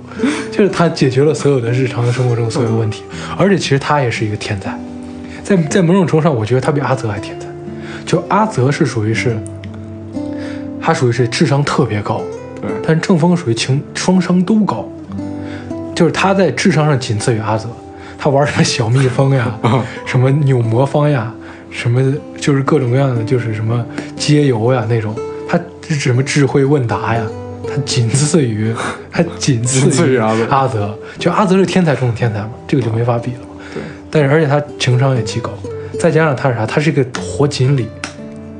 [0.51, 3.03] 就是他解决了所有的日常生活中所有问题，
[3.37, 4.75] 而且其实他也是一个天才，
[5.45, 7.47] 在在某种程度上，我觉得他比阿泽还天才。
[8.07, 9.37] 就阿泽是属于是，
[10.81, 12.23] 他属于是智商特别高，
[12.63, 14.89] 对，但郑峰属于情双商都高，
[16.01, 17.69] 就是他在智商上仅次于阿泽，
[18.19, 19.55] 他玩什么小蜜蜂呀，
[20.07, 21.31] 什么扭魔方呀，
[21.71, 22.03] 什么
[22.41, 23.85] 就是各种各样的，就是什么
[24.17, 25.15] 街游呀那种，
[25.47, 25.61] 他
[25.91, 27.23] 什么智慧问答呀，
[27.69, 28.75] 他仅次于
[29.13, 33.41] 他仅次于阿泽阿泽，就阿泽是天才中的天才嘛，这个就没法比了
[34.11, 35.51] 但是而且他情商也极高，
[36.01, 36.65] 再加上他是啥？
[36.65, 37.87] 他是一个活锦鲤。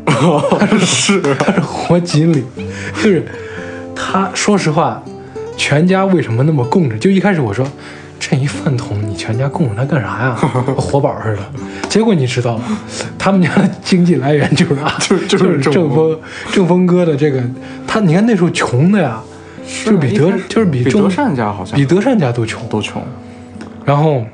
[0.79, 2.45] 是 他是活锦鲤，
[3.03, 3.25] 就是
[3.97, 4.31] 他。
[4.35, 5.03] 说实话，
[5.61, 6.97] 全家为什么那么供着？
[6.97, 7.67] 就一开始我说，
[8.19, 10.35] 这一饭桶你全家供着他干啥呀？
[10.75, 11.43] 活宝似的。
[11.87, 12.79] 结果你知道吗，
[13.19, 16.19] 他们家的经济来源就是啊， 就就就是是郑峰
[16.51, 17.43] 郑峰哥的这个，
[17.87, 19.21] 他你看那时候穷的呀，
[19.85, 22.67] 就是比德就是比德善家好像比德善家都穷。
[22.71, 23.03] 都穷，
[23.85, 24.25] 然后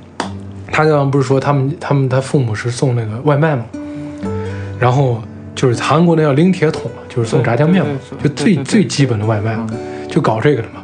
[0.70, 3.64] 他刚刚不是说他们他们他父母是送那个外卖吗，
[4.78, 5.20] 然后
[5.56, 7.90] 就是韩国那叫拎铁桶，就是送炸酱面嘛，
[8.22, 9.68] 就最最基本的外卖嗯，
[10.08, 10.82] 就搞这个的嘛。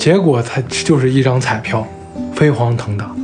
[0.00, 1.86] 结果他就是一张彩票，
[2.34, 3.14] 飞黄腾达。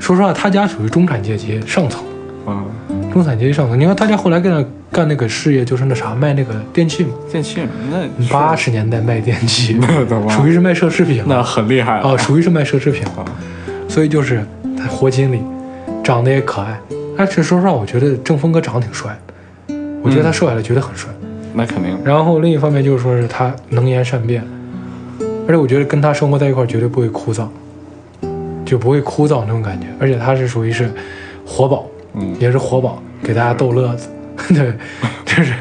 [0.00, 2.02] 说实话，他家属于中产阶级上层，
[2.46, 2.64] 嗯，
[3.12, 3.78] 中产阶级上层。
[3.78, 7.60] 你看他家后来干那干那个事业，就是那啥卖那个电器嘛，电器
[7.90, 9.78] 那八十年代卖电器，
[10.30, 13.04] 属于是卖奢侈品那很厉害啊哦，属于是卖奢侈品。
[13.04, 13.24] 啊
[13.86, 14.42] 所以就是
[14.78, 15.40] 他活锦鲤，
[16.02, 16.76] 长得也可爱。
[17.16, 21.10] 但是说实话，我觉得郑峰哥长得挺帅的，我觉得他瘦下来绝对很帅。
[21.52, 24.42] 那肯定然后另一方面就是说是他能言善辩，
[25.46, 27.46] 而且我觉得跟他生活在一块儿绝对不会枯燥，
[28.64, 29.86] 就不会枯燥那种感觉。
[29.98, 30.90] 而且他是属于是
[31.46, 34.08] 活宝，嗯也是活宝，给大家逗乐子。
[34.48, 34.74] 对，
[35.24, 35.52] 就是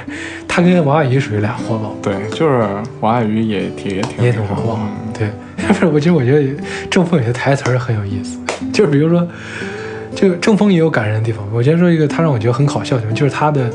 [0.48, 2.68] 他跟王阿姨属于俩活宝，对，就是
[3.02, 4.80] 王爱鱼也挺也挺也挺活宝。
[5.14, 5.30] 对，
[5.68, 6.56] 不是，我其实我觉得
[6.90, 8.40] 郑峰有些台词儿很有意思，
[8.74, 9.28] 就是比如说，
[10.16, 11.46] 这个郑峰也有感人的地方。
[11.54, 13.70] 我先说一个他让我觉得很搞笑的地方，就是他的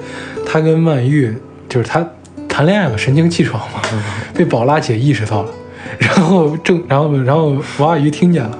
[0.45, 1.33] 他跟曼玉，
[1.69, 2.05] 就是他
[2.49, 3.81] 谈恋爱嘛，神清气爽嘛，
[4.35, 5.51] 被宝拉姐意识到了，
[5.99, 8.59] 然后郑然后然后王阿姨听见了，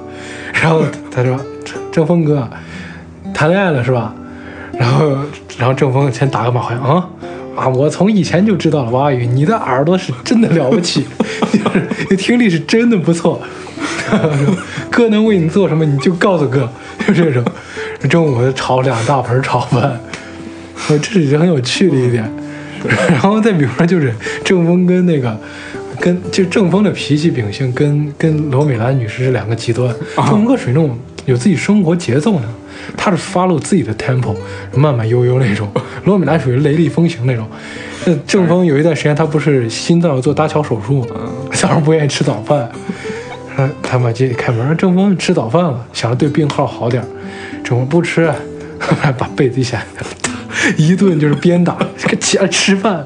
[0.53, 2.49] 然后他说郑郑峰哥
[3.33, 4.13] 谈恋爱了是吧？
[4.73, 5.17] 然后
[5.57, 7.07] 然后郑峰先打个马虎眼啊。
[7.55, 7.67] 啊！
[7.67, 11.05] 我从以前就知道了，王阿姨，你的耳朵是真的了不起，
[11.51, 11.59] 就
[12.09, 13.41] 是听力是真的不错。
[14.89, 16.69] 哥能为你做什么，你就告诉哥，
[17.05, 17.43] 就这种。
[18.09, 19.99] 中午炒两大盆炒饭，
[20.87, 22.23] 这是很有趣的一点。
[23.09, 24.13] 然后再比如说，就是
[24.45, 25.37] 郑峰跟那个，
[25.99, 29.93] 跟就郑峰的脾气秉性跟跟罗美兰女士是两个极端。
[30.15, 32.45] 郑峰哥属于那种有自己生活节奏的。
[32.97, 34.33] 他是 follow 自己的 tempo，
[34.73, 35.69] 慢慢悠悠那种。
[36.05, 37.45] 罗美兰属于雷厉风行那种。
[38.05, 41.05] 那郑峰有一段时间，他不是心脏要做搭桥手术，
[41.51, 42.71] 早上不愿意吃早饭。
[43.55, 47.03] 他他妈进开门，郑峰吃早饭了，想着对病号好点。
[47.63, 48.31] 郑峰不吃，
[49.17, 49.79] 把被子一掀，
[50.77, 51.77] 一顿就是鞭打，
[52.19, 53.05] 起来吃饭。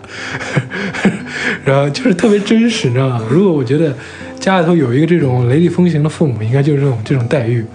[1.66, 3.22] 然后就是特别真实，你知道吗？
[3.30, 3.96] 如果我觉得
[4.40, 7.66] 家里头有一个这种雷厉风行的父母，应该就是这种这种待遇。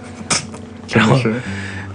[0.93, 1.17] 然后。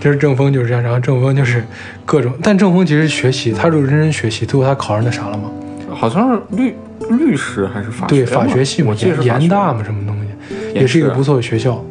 [0.00, 1.64] 就是郑峰就是这样，然后郑峰就是
[2.04, 5.50] 各种，但郑峰其实学习，他就是认真学习，最后他考上那啥了吗？
[5.94, 6.74] 好像是律
[7.08, 11.82] 律师还是法对法学系嘛，研研大嘛，什么东西，也是一个不错的学校，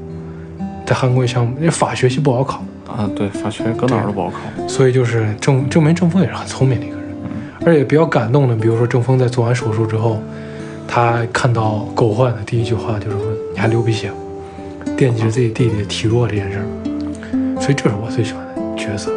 [0.86, 2.64] 在韩国项目，因为法学系不好考
[2.96, 7.06] 啊，对，法学搁哪儿都不好考，所以就是郑证明郑峰也是很聪明的一个人，
[7.66, 10.22] 而且比较感动的，比如说郑峰在做完手术之后，
[10.88, 14.12] 他看到狗焕的第一句话就是说你还流鼻血，
[14.96, 16.66] 惦记着自己弟弟体弱这件事儿。
[17.60, 19.12] 所以这是我最喜欢的角色，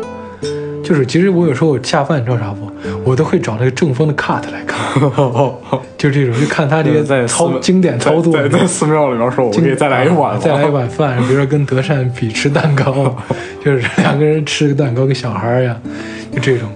[0.83, 2.71] 就是其实我有时候下饭，你知道啥不？
[3.07, 5.01] 我都会找那个正风的 cut 来看，
[5.97, 11.17] 就这种，就看他这些在操经典操作，在寺庙里面说，我可以再来一碗，再来一碗饭。
[11.21, 13.17] 比如说跟德善比吃蛋糕，
[13.65, 15.81] 就是两个人吃个蛋糕跟小孩一样，
[16.33, 16.69] 就这种。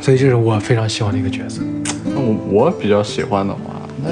[0.00, 1.62] 所以这是我非常喜欢的一个角色。
[2.04, 3.60] 那我我比较喜欢的话，
[4.02, 4.10] 那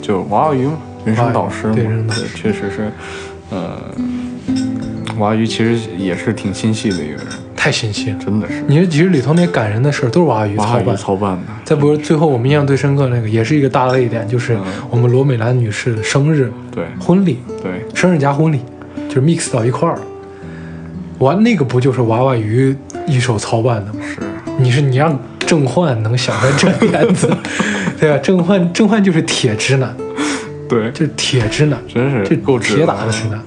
[0.00, 1.86] 就王小鱼嘛，人生导师嘛，对，
[2.36, 2.92] 确实是，
[3.50, 3.76] 嗯。
[5.18, 7.26] 王阿姨其实也是挺心细的一个人，
[7.62, 8.64] 太心细了，真的是。
[8.66, 11.42] 你说其实里头那些感人的事都是娃娃鱼操办操办的。
[11.62, 18.60] 再不是最后我们印象最深刻那个，也是一个大泪点，就是我们罗美兰女士的生日，对，婚礼，对，生日加婚礼，
[19.10, 20.02] 就是 mix 到一块儿了。
[21.18, 22.74] 完那个不就是娃娃鱼
[23.06, 24.00] 一手操办的吗？
[24.08, 24.20] 是，
[24.56, 27.28] 你是你让郑焕能想出这点子，
[28.00, 28.18] 对吧？
[28.22, 29.94] 郑焕郑焕就是铁直男，
[30.66, 33.38] 对，就是铁直男，真是这够铁打的直男。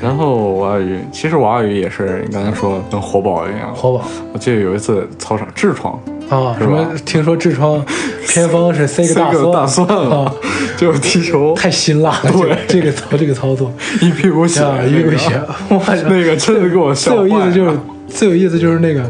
[0.00, 3.74] 然后王小鱼，其实王小鱼也是你刚才说跟活宝一样。
[3.74, 5.92] 活宝，我记得有一次操场痔疮
[6.30, 6.86] 啊，什么？
[7.04, 7.84] 听说痔疮
[8.26, 10.32] 偏方是塞个大蒜，大蒜啊，
[10.78, 11.54] 就踢球。
[11.54, 12.32] 太辛辣了。
[12.32, 19.04] 对，这个操这个操作，一屁股血，一屁股血， 哇，那个真的给我笑最有意思就是最有意思就是那个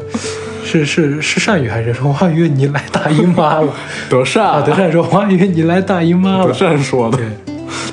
[0.64, 3.68] 是是是善宇还是说王小鱼你来大姨妈了？
[4.10, 4.44] 德善。
[4.44, 6.46] 啊，德善说王小鱼你来大姨妈了。
[6.48, 7.18] 德善说的，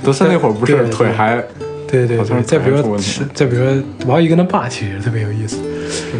[0.03, 1.43] 德善那会儿不是腿还。
[1.88, 2.97] 对对对，再比如说，
[3.34, 5.58] 再比如说，王宇跟他爸其实特别有意思。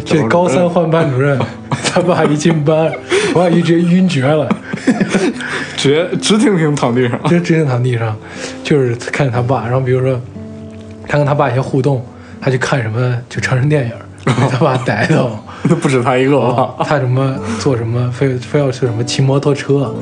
[0.04, 1.38] 这高三换班主任，
[1.92, 2.90] 他爸一进班，
[3.34, 4.48] 王宇直接晕厥了，
[5.76, 8.16] 直直挺挺躺地上，直直挺躺地上，
[8.64, 9.64] 就是看着他爸。
[9.64, 10.18] 然后比如说，
[11.06, 12.04] 他跟他爸一些互动，
[12.40, 13.92] 他去看什么就成人电影，
[14.24, 15.44] 被他爸逮到。
[15.64, 16.74] 那不止他一个啊？
[16.84, 19.94] 他什么做什么，非非要去什么骑摩托车，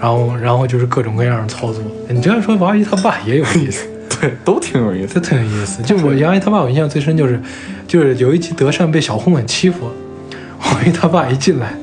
[0.00, 1.82] 然后然后就是各种各样的操作。
[2.08, 3.86] 你这样说，王宇他爸也有意思。
[4.20, 5.82] 对， 都挺有意思，都挺有意思。
[5.82, 7.40] 就我杨毅他爸，我印象最深就是，
[7.86, 9.90] 就是有一集德善被小混混欺负，
[10.64, 11.74] 王毅他爸一进来，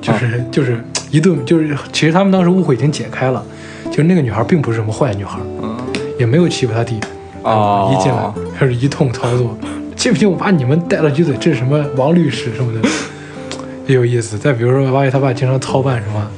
[0.00, 3.44] 就是就是一顿就是，其实他们当时误会已经解开了，
[3.90, 5.76] 就是那个女孩并不是什么坏女孩，嗯，
[6.18, 7.00] 也没有欺负他弟，
[7.42, 9.56] 啊，一进来开始一通操作，
[9.96, 11.34] 信不信我把你们带了局嘴？
[11.40, 12.88] 这是什么王律师什么的，
[13.86, 14.38] 也有意思。
[14.38, 16.30] 再比如说王毅他爸经常操办什么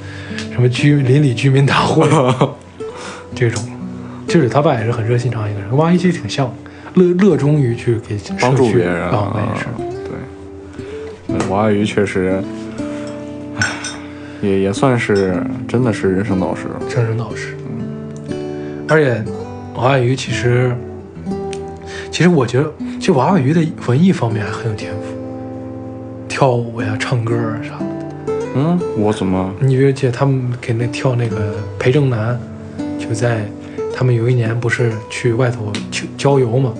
[0.52, 2.08] 什么居邻里居民大会
[3.34, 3.62] 这种。
[4.28, 6.50] 就是他爸也是很热心肠一个人，跟王一其实挺像，
[6.94, 9.66] 乐乐衷于去给帮助别人啊，那也是。
[11.38, 12.42] 对，王阿姨确实，
[13.58, 13.66] 唉，
[14.40, 16.62] 也也算是真的是人生导师，
[16.94, 17.56] 人生导师。
[17.68, 19.22] 嗯，而且
[19.74, 20.74] 王阿姨其实，
[22.10, 27.84] 其实我觉得，其实王阿姨的文艺方面还很有天赋，跳舞呀、唱歌啊啥的。
[28.54, 29.52] 嗯，我怎么？
[29.60, 32.38] 你比如记得他们给那跳那个裴正南，
[32.98, 33.44] 就在。
[33.94, 36.72] 他们有一年不是去外头去郊游嘛？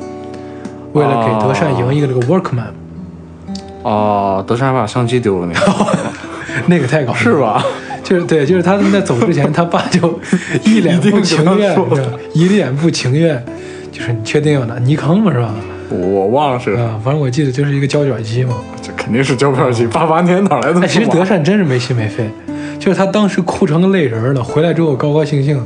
[0.93, 2.67] 为了给德善赢一个这个 workman。
[3.83, 5.87] 哦，德善把相机丢了那个，
[6.67, 7.65] 那个太搞是吧？
[8.05, 10.21] 就是对，就是他们在走之前，他爸就
[10.65, 11.77] 一脸不情愿，
[12.35, 13.45] 一脸不情愿，
[13.91, 15.33] 就是你确定要拿尼康吗？
[15.33, 15.55] 是吧？
[15.91, 18.55] 我忘了是，啊，反正我记得就是一个胶卷机嘛。
[18.81, 22.29] 这肯定是胶片机， 八八年哪来的哎，其实德善真是没心没肺，
[22.79, 25.61] 就是他当时哭成个泪人了，回来之后高高兴兴，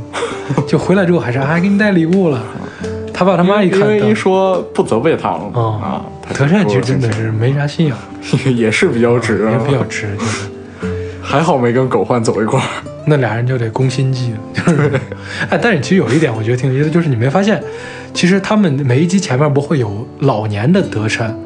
[0.67, 2.43] 就回来之后还是还给你带礼物了。
[3.13, 6.05] 他爸他妈一看因为一说不责备他了哦啊，
[6.39, 7.97] 德善其实真的是没啥信仰，
[8.55, 10.49] 也是比较直，也比较直，就是。
[11.23, 12.65] 还好没跟狗焕走一块儿。
[13.07, 14.93] 那俩人就得攻心计了，就是，
[15.49, 17.63] 哎，但是其实有一点我觉得挺有意思，就是你没发现，
[18.13, 21.37] 其实他们每一集前面不会有老年的德善，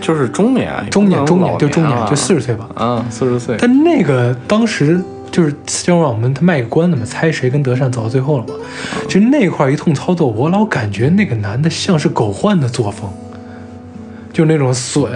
[0.00, 8.54] 就是中年，中年中年就中年啊就四十岁吧，嗯，四十岁，但那个当时就是就让我们他卖个关子嘛，猜谁跟德善走到最后了嘛。
[9.08, 13.08] 就那块一通操作，我老感觉那个男的像是狗焕的作风，
[14.32, 15.12] 就那种损，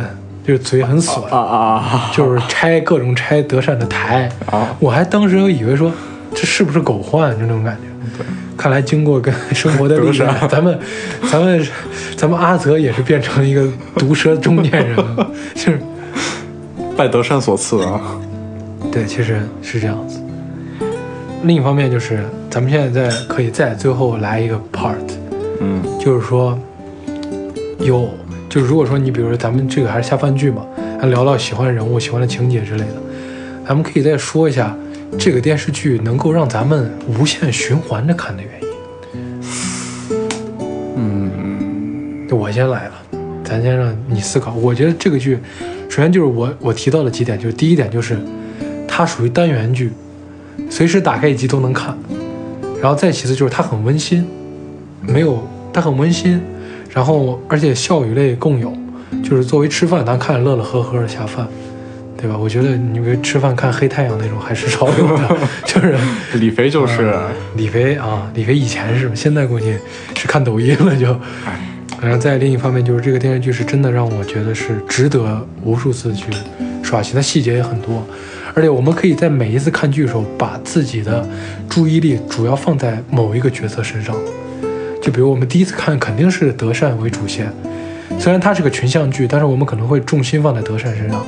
[0.47, 4.31] 就是嘴很损，啊啊啊就是拆各种拆德善的台。
[4.51, 4.77] 啊！
[4.79, 5.91] 我还当时以为说
[6.35, 7.94] 这是不是狗焕，就那种感觉。
[8.17, 8.27] 对，
[8.57, 10.79] 看来经过跟生活的历 练，咱们
[11.31, 11.67] 咱们
[12.17, 15.81] 咱们阿泽也是变成了一个毒舌中年人了，就是。
[16.97, 18.01] 拜德善所赐啊！
[18.93, 20.21] 对，其实是这样子。
[21.43, 24.95] 另一方面就是，咱们现在在可以再最后来一个 part，
[25.61, 26.57] 嗯就是说，
[27.81, 28.09] 有，
[28.49, 30.65] 就是如果说你比如说咱们这个还是下饭剧嘛，
[31.01, 32.95] 还聊到喜欢的人物、喜欢的情节之类的，
[33.67, 34.73] 咱们可以再说一下
[35.19, 38.69] 这个电视剧能够让咱们无限循环着看的原因。
[40.97, 42.93] 嗯我先来了，
[43.45, 44.55] 咱先让你思考。
[44.55, 45.39] 我觉得这个剧，
[45.89, 48.19] 首先就是我我提到的几点，就是第一点就是
[48.89, 49.91] 它属于单元剧，
[50.69, 51.97] 随时打开一集都能看。
[52.83, 54.27] 然后再其次就是它很温馨，
[55.01, 55.43] 没有
[55.73, 56.41] 它很温馨，
[56.91, 58.73] 然后而且笑与泪共有，
[59.23, 61.49] 就是作为吃饭咱看乐乐呵呵的下饭，
[62.25, 62.39] 对吧？
[62.39, 65.95] 我觉得你们吃饭看黑太阳那种还是少有的，就是。
[66.41, 69.77] 李飞就是啊李飞啊，李飞以前是，现在估计
[70.17, 71.13] 是看抖音了就。
[71.45, 71.61] 哎
[72.01, 76.27] 然后在另一方面，就是这个电视剧是真的让我觉得是值得无数次去
[76.83, 78.05] 刷新，它细节也很多，
[78.55, 81.27] 而且我们可以在每一次看剧的时候，把自己的
[81.69, 84.15] 注意力主要放在某一个角色身上。
[85.01, 87.51] 就比如我们第一次看肯定是德善为主线，
[88.19, 91.25] 虽然它是个群像剧，但是我们可能会重心放在德善身上，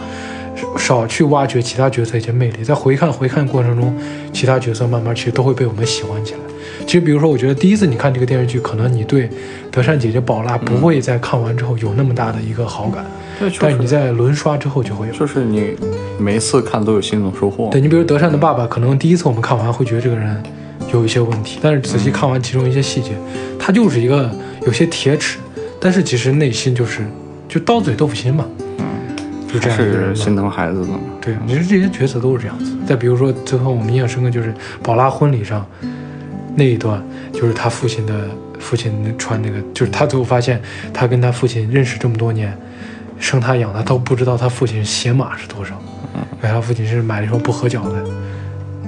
[0.78, 2.62] 少去挖掘其他角色一些魅力。
[2.62, 3.94] 在回看回看过程中，
[4.32, 6.40] 其他角色慢慢其实都会被我们喜欢起来。
[6.86, 9.28] 其实比如说，我觉得第一次你看这个电视剧，可能你对
[9.70, 13.04] 德善姐姐宝拉不会在看完之后有那么大的一个好感，
[13.40, 15.12] 对，但你在轮刷之后就会有。
[15.12, 15.74] 就是你
[16.18, 17.68] 每一次看都有新的收获。
[17.70, 20.40] 对你比如德善的爸爸，可能第一次我们看完会觉得这个人
[20.92, 23.11] 有一些问题，但是仔细看完其中一些细节，
[23.59, 24.30] 他就是一个
[24.64, 25.38] 有些铁齿，
[25.80, 27.04] 但是其实内心就是
[27.48, 28.46] 就刀嘴豆腐心嘛，
[29.53, 29.78] 就这样。
[29.78, 31.01] 是心疼孩子的嘛。
[31.20, 32.76] 对，其实这些角色都是这样子。
[32.86, 35.66] 再比如说，最后我们印象深刻就是宝拉婚礼上
[36.55, 38.28] 那一段，就是他父亲的
[38.59, 40.61] 父亲穿那个，就是他最后发现
[40.92, 42.57] 他跟他父亲认识这么多年，
[43.18, 45.80] 生他养他都不知道他父亲鞋码是多少，
[46.40, 48.05] 给他父亲是买了一双不合脚的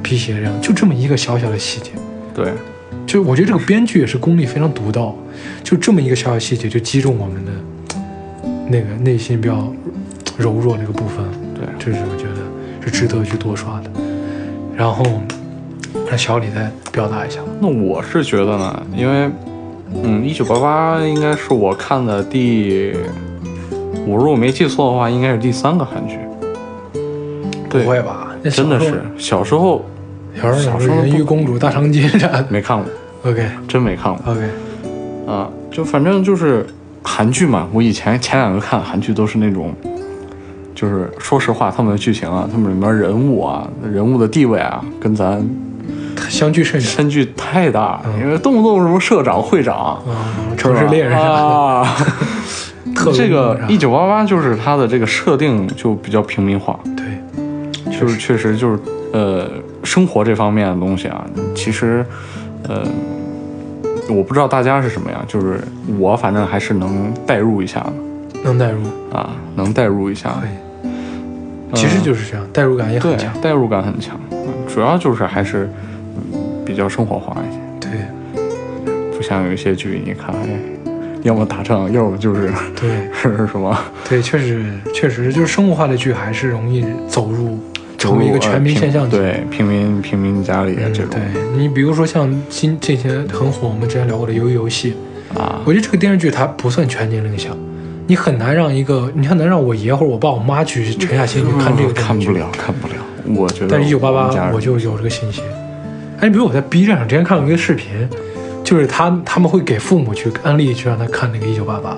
[0.02, 1.90] 皮鞋，这样就这么一个小小的细节。
[2.34, 2.52] 对，
[3.06, 5.14] 就我觉得这个编剧也是功力非常独到，
[5.62, 7.52] 就这么一个小小细节就击中我们的
[8.68, 9.72] 那个内心比较
[10.38, 11.24] 柔弱那个部分。
[11.54, 12.40] 对这是我觉得
[12.82, 13.90] 是值得去多刷的。
[14.74, 15.04] 然后
[16.08, 17.40] 让小李再表达一下。
[17.60, 19.28] 那我是觉得呢，因为
[20.02, 22.94] 嗯，一九八八应该是我看的第，
[24.06, 26.18] 我如果没记错的话，应该是第三个韩剧。
[27.68, 28.28] 不会吧？
[28.52, 29.84] 真的是小时候
[30.34, 32.46] 小时候小时候人鱼公主、大长今啥的。
[32.48, 32.86] 没看过
[33.30, 34.40] ，OK 真没看过 OK，
[35.26, 35.50] 啊。
[35.70, 36.64] 就反正就是
[37.02, 39.74] 韩剧嘛，我以前前两个看韩剧都是那种，
[40.80, 45.44] 就是说实话，他们的剧情啊，他们里面人物啊，人物的地位啊，跟咱
[46.28, 49.76] 相距甚远差距太大，嗯因为动不动什么社长、会长。
[49.76, 49.98] 啊，
[50.56, 51.84] 城市猎人，啊，
[52.94, 58.78] 特这个一九八八就是它的这个设定就比较平民化，对，就是确实就是
[59.12, 59.48] 呃
[59.82, 61.26] 生活这方面的东西啊，
[61.56, 62.06] 其实
[62.68, 62.84] 呃
[64.08, 65.60] 我不知道大家是什么样，就是
[65.98, 67.92] 我反正还是能代入一下的
[68.44, 68.78] 能代入，
[69.12, 70.30] 啊，能代入一下。
[71.74, 73.40] 其实就是这样，代入感也很强。
[73.40, 75.68] 代入感很强，嗯主要就是还是
[76.32, 78.42] 嗯比较生活化一些，对
[79.16, 80.90] 不像有一些剧你看，哎，
[81.22, 82.50] 要么打仗，要么就是
[82.80, 83.76] 对 是什么。
[84.08, 84.64] 对，确实
[84.94, 87.58] 确实就是生活化的剧还是容易走入
[87.96, 89.16] 成为一个全民现象级。
[89.16, 94.94] 对平民平民家里嗯，这种、对你比如说像今这些很火，我们之前聊过的《鱿鱼游戏》，
[95.38, 97.56] 啊我觉得这个电视剧它不算全年龄向，
[98.08, 102.24] 你很难让一个，你很难让我爷或者我爸我妈去沉下心去看这个电视剧。
[102.24, 102.94] 看不了，看不了。
[103.36, 105.44] 我觉得，但是，一九八八我就有这个信心。
[106.18, 108.08] 哎，你比如我在 B 站上之前看过一个视频，
[108.64, 111.94] 就是他他们会给父母去安利去让他看那个一九八八，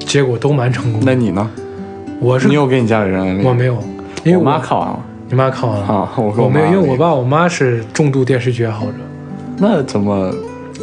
[0.00, 1.06] 结果都蛮成功的。
[1.06, 1.48] 那你呢？
[2.18, 3.44] 我是你有给你家里人安利？
[3.44, 3.78] 我没有，
[4.24, 4.98] 因为我妈看完了
[5.28, 8.94] 你妈看完了，啊，我跟我没有，因为我爸我妈是重度电视剧爱好者，
[9.58, 10.34] 那怎么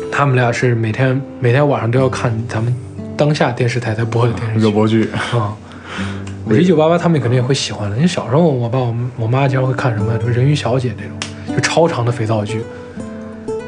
[0.09, 2.74] 他们俩是每天每天晚上都要看咱们
[3.22, 5.07] 当下电视台在播的电视剧热播剧？
[5.38, 5.55] 啊。
[6.59, 7.95] 一九八八他们肯定也会喜欢的。
[7.95, 12.63] 因为小时候我爸我我妈经常会看什么，什么人鱼小姐这种，就超长的肥皂剧，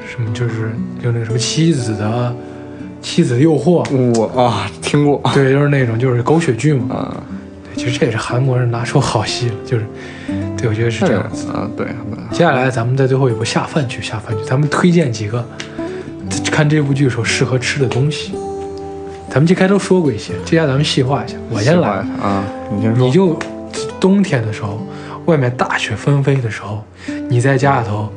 [0.10, 0.72] 什么就是
[1.04, 2.36] 就那个什么妻子的
[2.99, 3.86] 妻子的诱惑，
[4.18, 6.95] 我啊听过，对，就是那种就是狗血剧嘛。
[6.95, 7.24] 啊，
[7.76, 9.86] 对，其实这也是韩国人拿出好戏了，就是
[10.58, 11.47] 对，我觉得是这样子。
[11.51, 11.86] 啊，对，
[12.32, 15.47] 接下来咱们在最后一部下饭剧，下饭剧，咱们推荐几个
[16.51, 18.34] 看这部剧的时候适合吃的东西。
[19.34, 21.36] 咱们这开头说过一些，接下来咱们细化一下。
[21.49, 21.89] 我先来，
[22.21, 23.03] 啊，你先说。
[23.03, 23.36] 你就
[23.99, 24.79] 冬天的时候，
[25.25, 26.84] 外面大雪纷飞的时候，
[27.29, 28.07] 你在家里头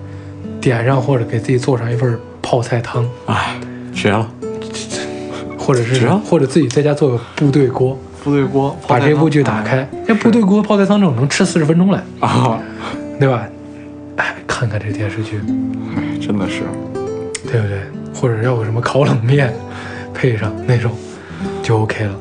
[0.60, 3.58] 点上或者给自己做上一份泡菜汤，哎，
[3.94, 4.30] 绝了！
[5.56, 12.60] 或者是或者自己在家做个部队锅，部队锅，把这部剧打开，那部队锅泡菜汤这种能吃四十分钟来，啊，
[13.18, 13.48] 对吧？
[14.16, 15.40] 哎，看看这电视剧，
[15.96, 16.64] 哎，真的是，
[17.50, 17.78] 对不对？
[18.14, 19.50] 或者要个什么烤冷面
[20.12, 20.92] 配上那种，
[21.62, 22.14] 就 OK 了。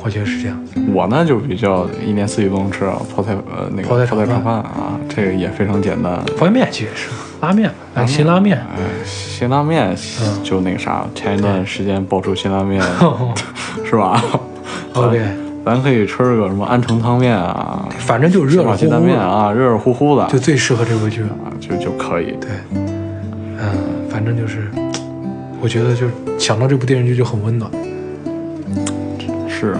[0.00, 0.56] 我觉得是这样。
[0.94, 6.14] 我呢就比较一年四季都能吃啊，泡菜呃那个泡菜炒泡菜炒饭饭啊，这个也非常简单。
[6.36, 7.08] 方便面其实也是
[7.40, 8.56] 拉面，哎，辛拉面。
[8.58, 12.80] 哎，辛拉面嗯就那个啥，前一段时间爆出辛拉面
[13.84, 14.22] 是吧
[14.94, 15.20] OK，
[15.64, 21.28] 咱可以吃个什么安城汤面啊，反正就是热热乎鸡蛋面啊，热热乎乎的，就最适合这部剧了。
[21.44, 22.36] 啊就就可以。
[22.40, 23.58] 对，嗯，
[24.08, 24.70] 反正就是，
[25.60, 27.68] 我觉得就是想到这部电视剧就很温暖，
[29.60, 29.74] 是，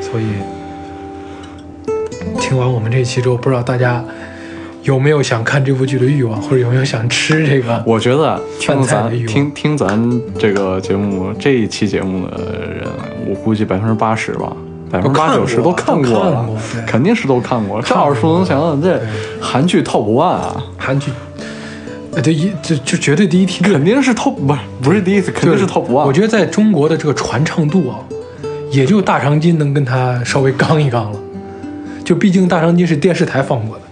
[0.00, 0.24] 所以
[2.40, 4.02] 听完我们这一期之后，不知道大家
[4.82, 7.84] 有没有想看这部剧的欲望，或者有没有想吃这个？
[7.86, 12.88] 我觉得听咱听听咱这个节目这一期节目的人，
[13.28, 14.56] 我估计百分之八十吧，
[14.90, 16.48] 百分之八九十都看过了
[16.86, 17.78] 肯定是都看过。
[17.82, 19.06] 这看过耳熟能详的，这
[19.38, 21.10] 韩剧 top one 啊，韩剧，
[22.14, 26.06] 呃，对一就就绝对第一梯队，肯定是 top 不是不是第一次，肯定是 top one。
[26.06, 28.00] 我觉得在中国的这个传唱度啊，
[28.70, 31.18] 也就大长今能跟他稍微刚一刚了。
[32.04, 33.82] 就毕竟大长今是电视台放过的！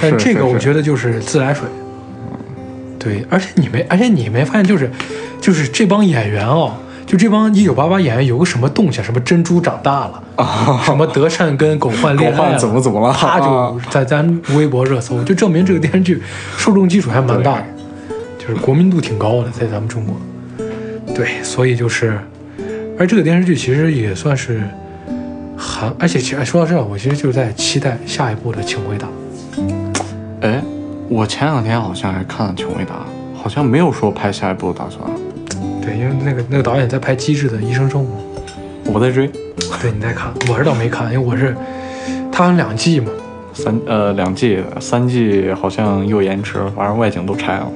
[0.00, 1.66] 但这个我觉得就是自来水。
[2.98, 4.90] 对，而且你没，而且你没发现就是，
[5.40, 6.72] 就是这帮演员哦，
[7.06, 10.22] 就这帮一九八八演员有个什么动向，什么珍珠长大了，
[10.84, 16.22] 什么德善跟狗焕恋爱怎么怎么了他就在咱微博热搜，就证明这个电视剧
[16.58, 17.64] 受众基础还蛮大的，
[18.38, 20.14] 就是国民度挺高的，在咱们中国。
[21.14, 22.18] 对，所以就是，
[22.98, 24.62] 而这个电视剧其实也算是
[25.56, 29.08] 韩，而且其实说到这儿，我其实就是在期待下一部的《请回答》。
[30.40, 30.62] 哎，
[31.08, 32.94] 我前两天好像还看了《请回答》，
[33.36, 35.02] 好像没有说拍下一部的打算。
[35.80, 38.14] 对，因为那个那个导演在拍《机智的医生生活》，
[38.92, 39.28] 我在追
[39.80, 41.56] 对你在看，我是倒没看，因为我是
[42.30, 43.10] 他好像两季嘛，
[43.52, 47.68] 三呃两季，三季好像又延迟了，反正外景都拆了。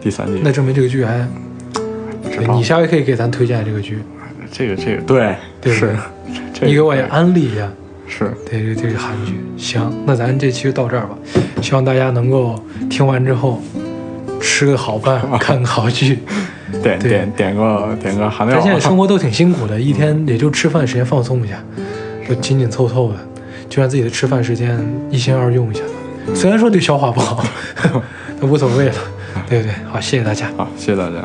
[0.00, 1.43] 第三季那证明这个剧还，不
[2.40, 3.98] 知道你下回可以给咱推荐这个剧，
[4.50, 5.96] 这个这个对对是，
[6.62, 7.70] 你给我也安利一下。
[8.06, 9.32] 是对，这这个韩剧。
[9.56, 11.16] 行，那咱这期就到这儿吧。
[11.62, 13.62] 希望大家能够听完之后
[14.40, 16.18] 吃个好饭， 看个好剧。
[16.82, 21.62] 点对点点个点个韩料咱现在生活都挺辛苦的，一天也就吃饭时间放松一下，
[22.28, 23.16] 就紧紧凑凑的，
[23.70, 24.78] 就让自己的吃饭时间
[25.08, 25.80] 一心二用一下。
[26.34, 27.44] 虽然说对消化不好，
[28.40, 28.94] 那无所谓了，
[29.48, 29.72] 对不对？
[29.90, 30.50] 好，谢谢大家。
[30.56, 31.16] 好，谢谢大家。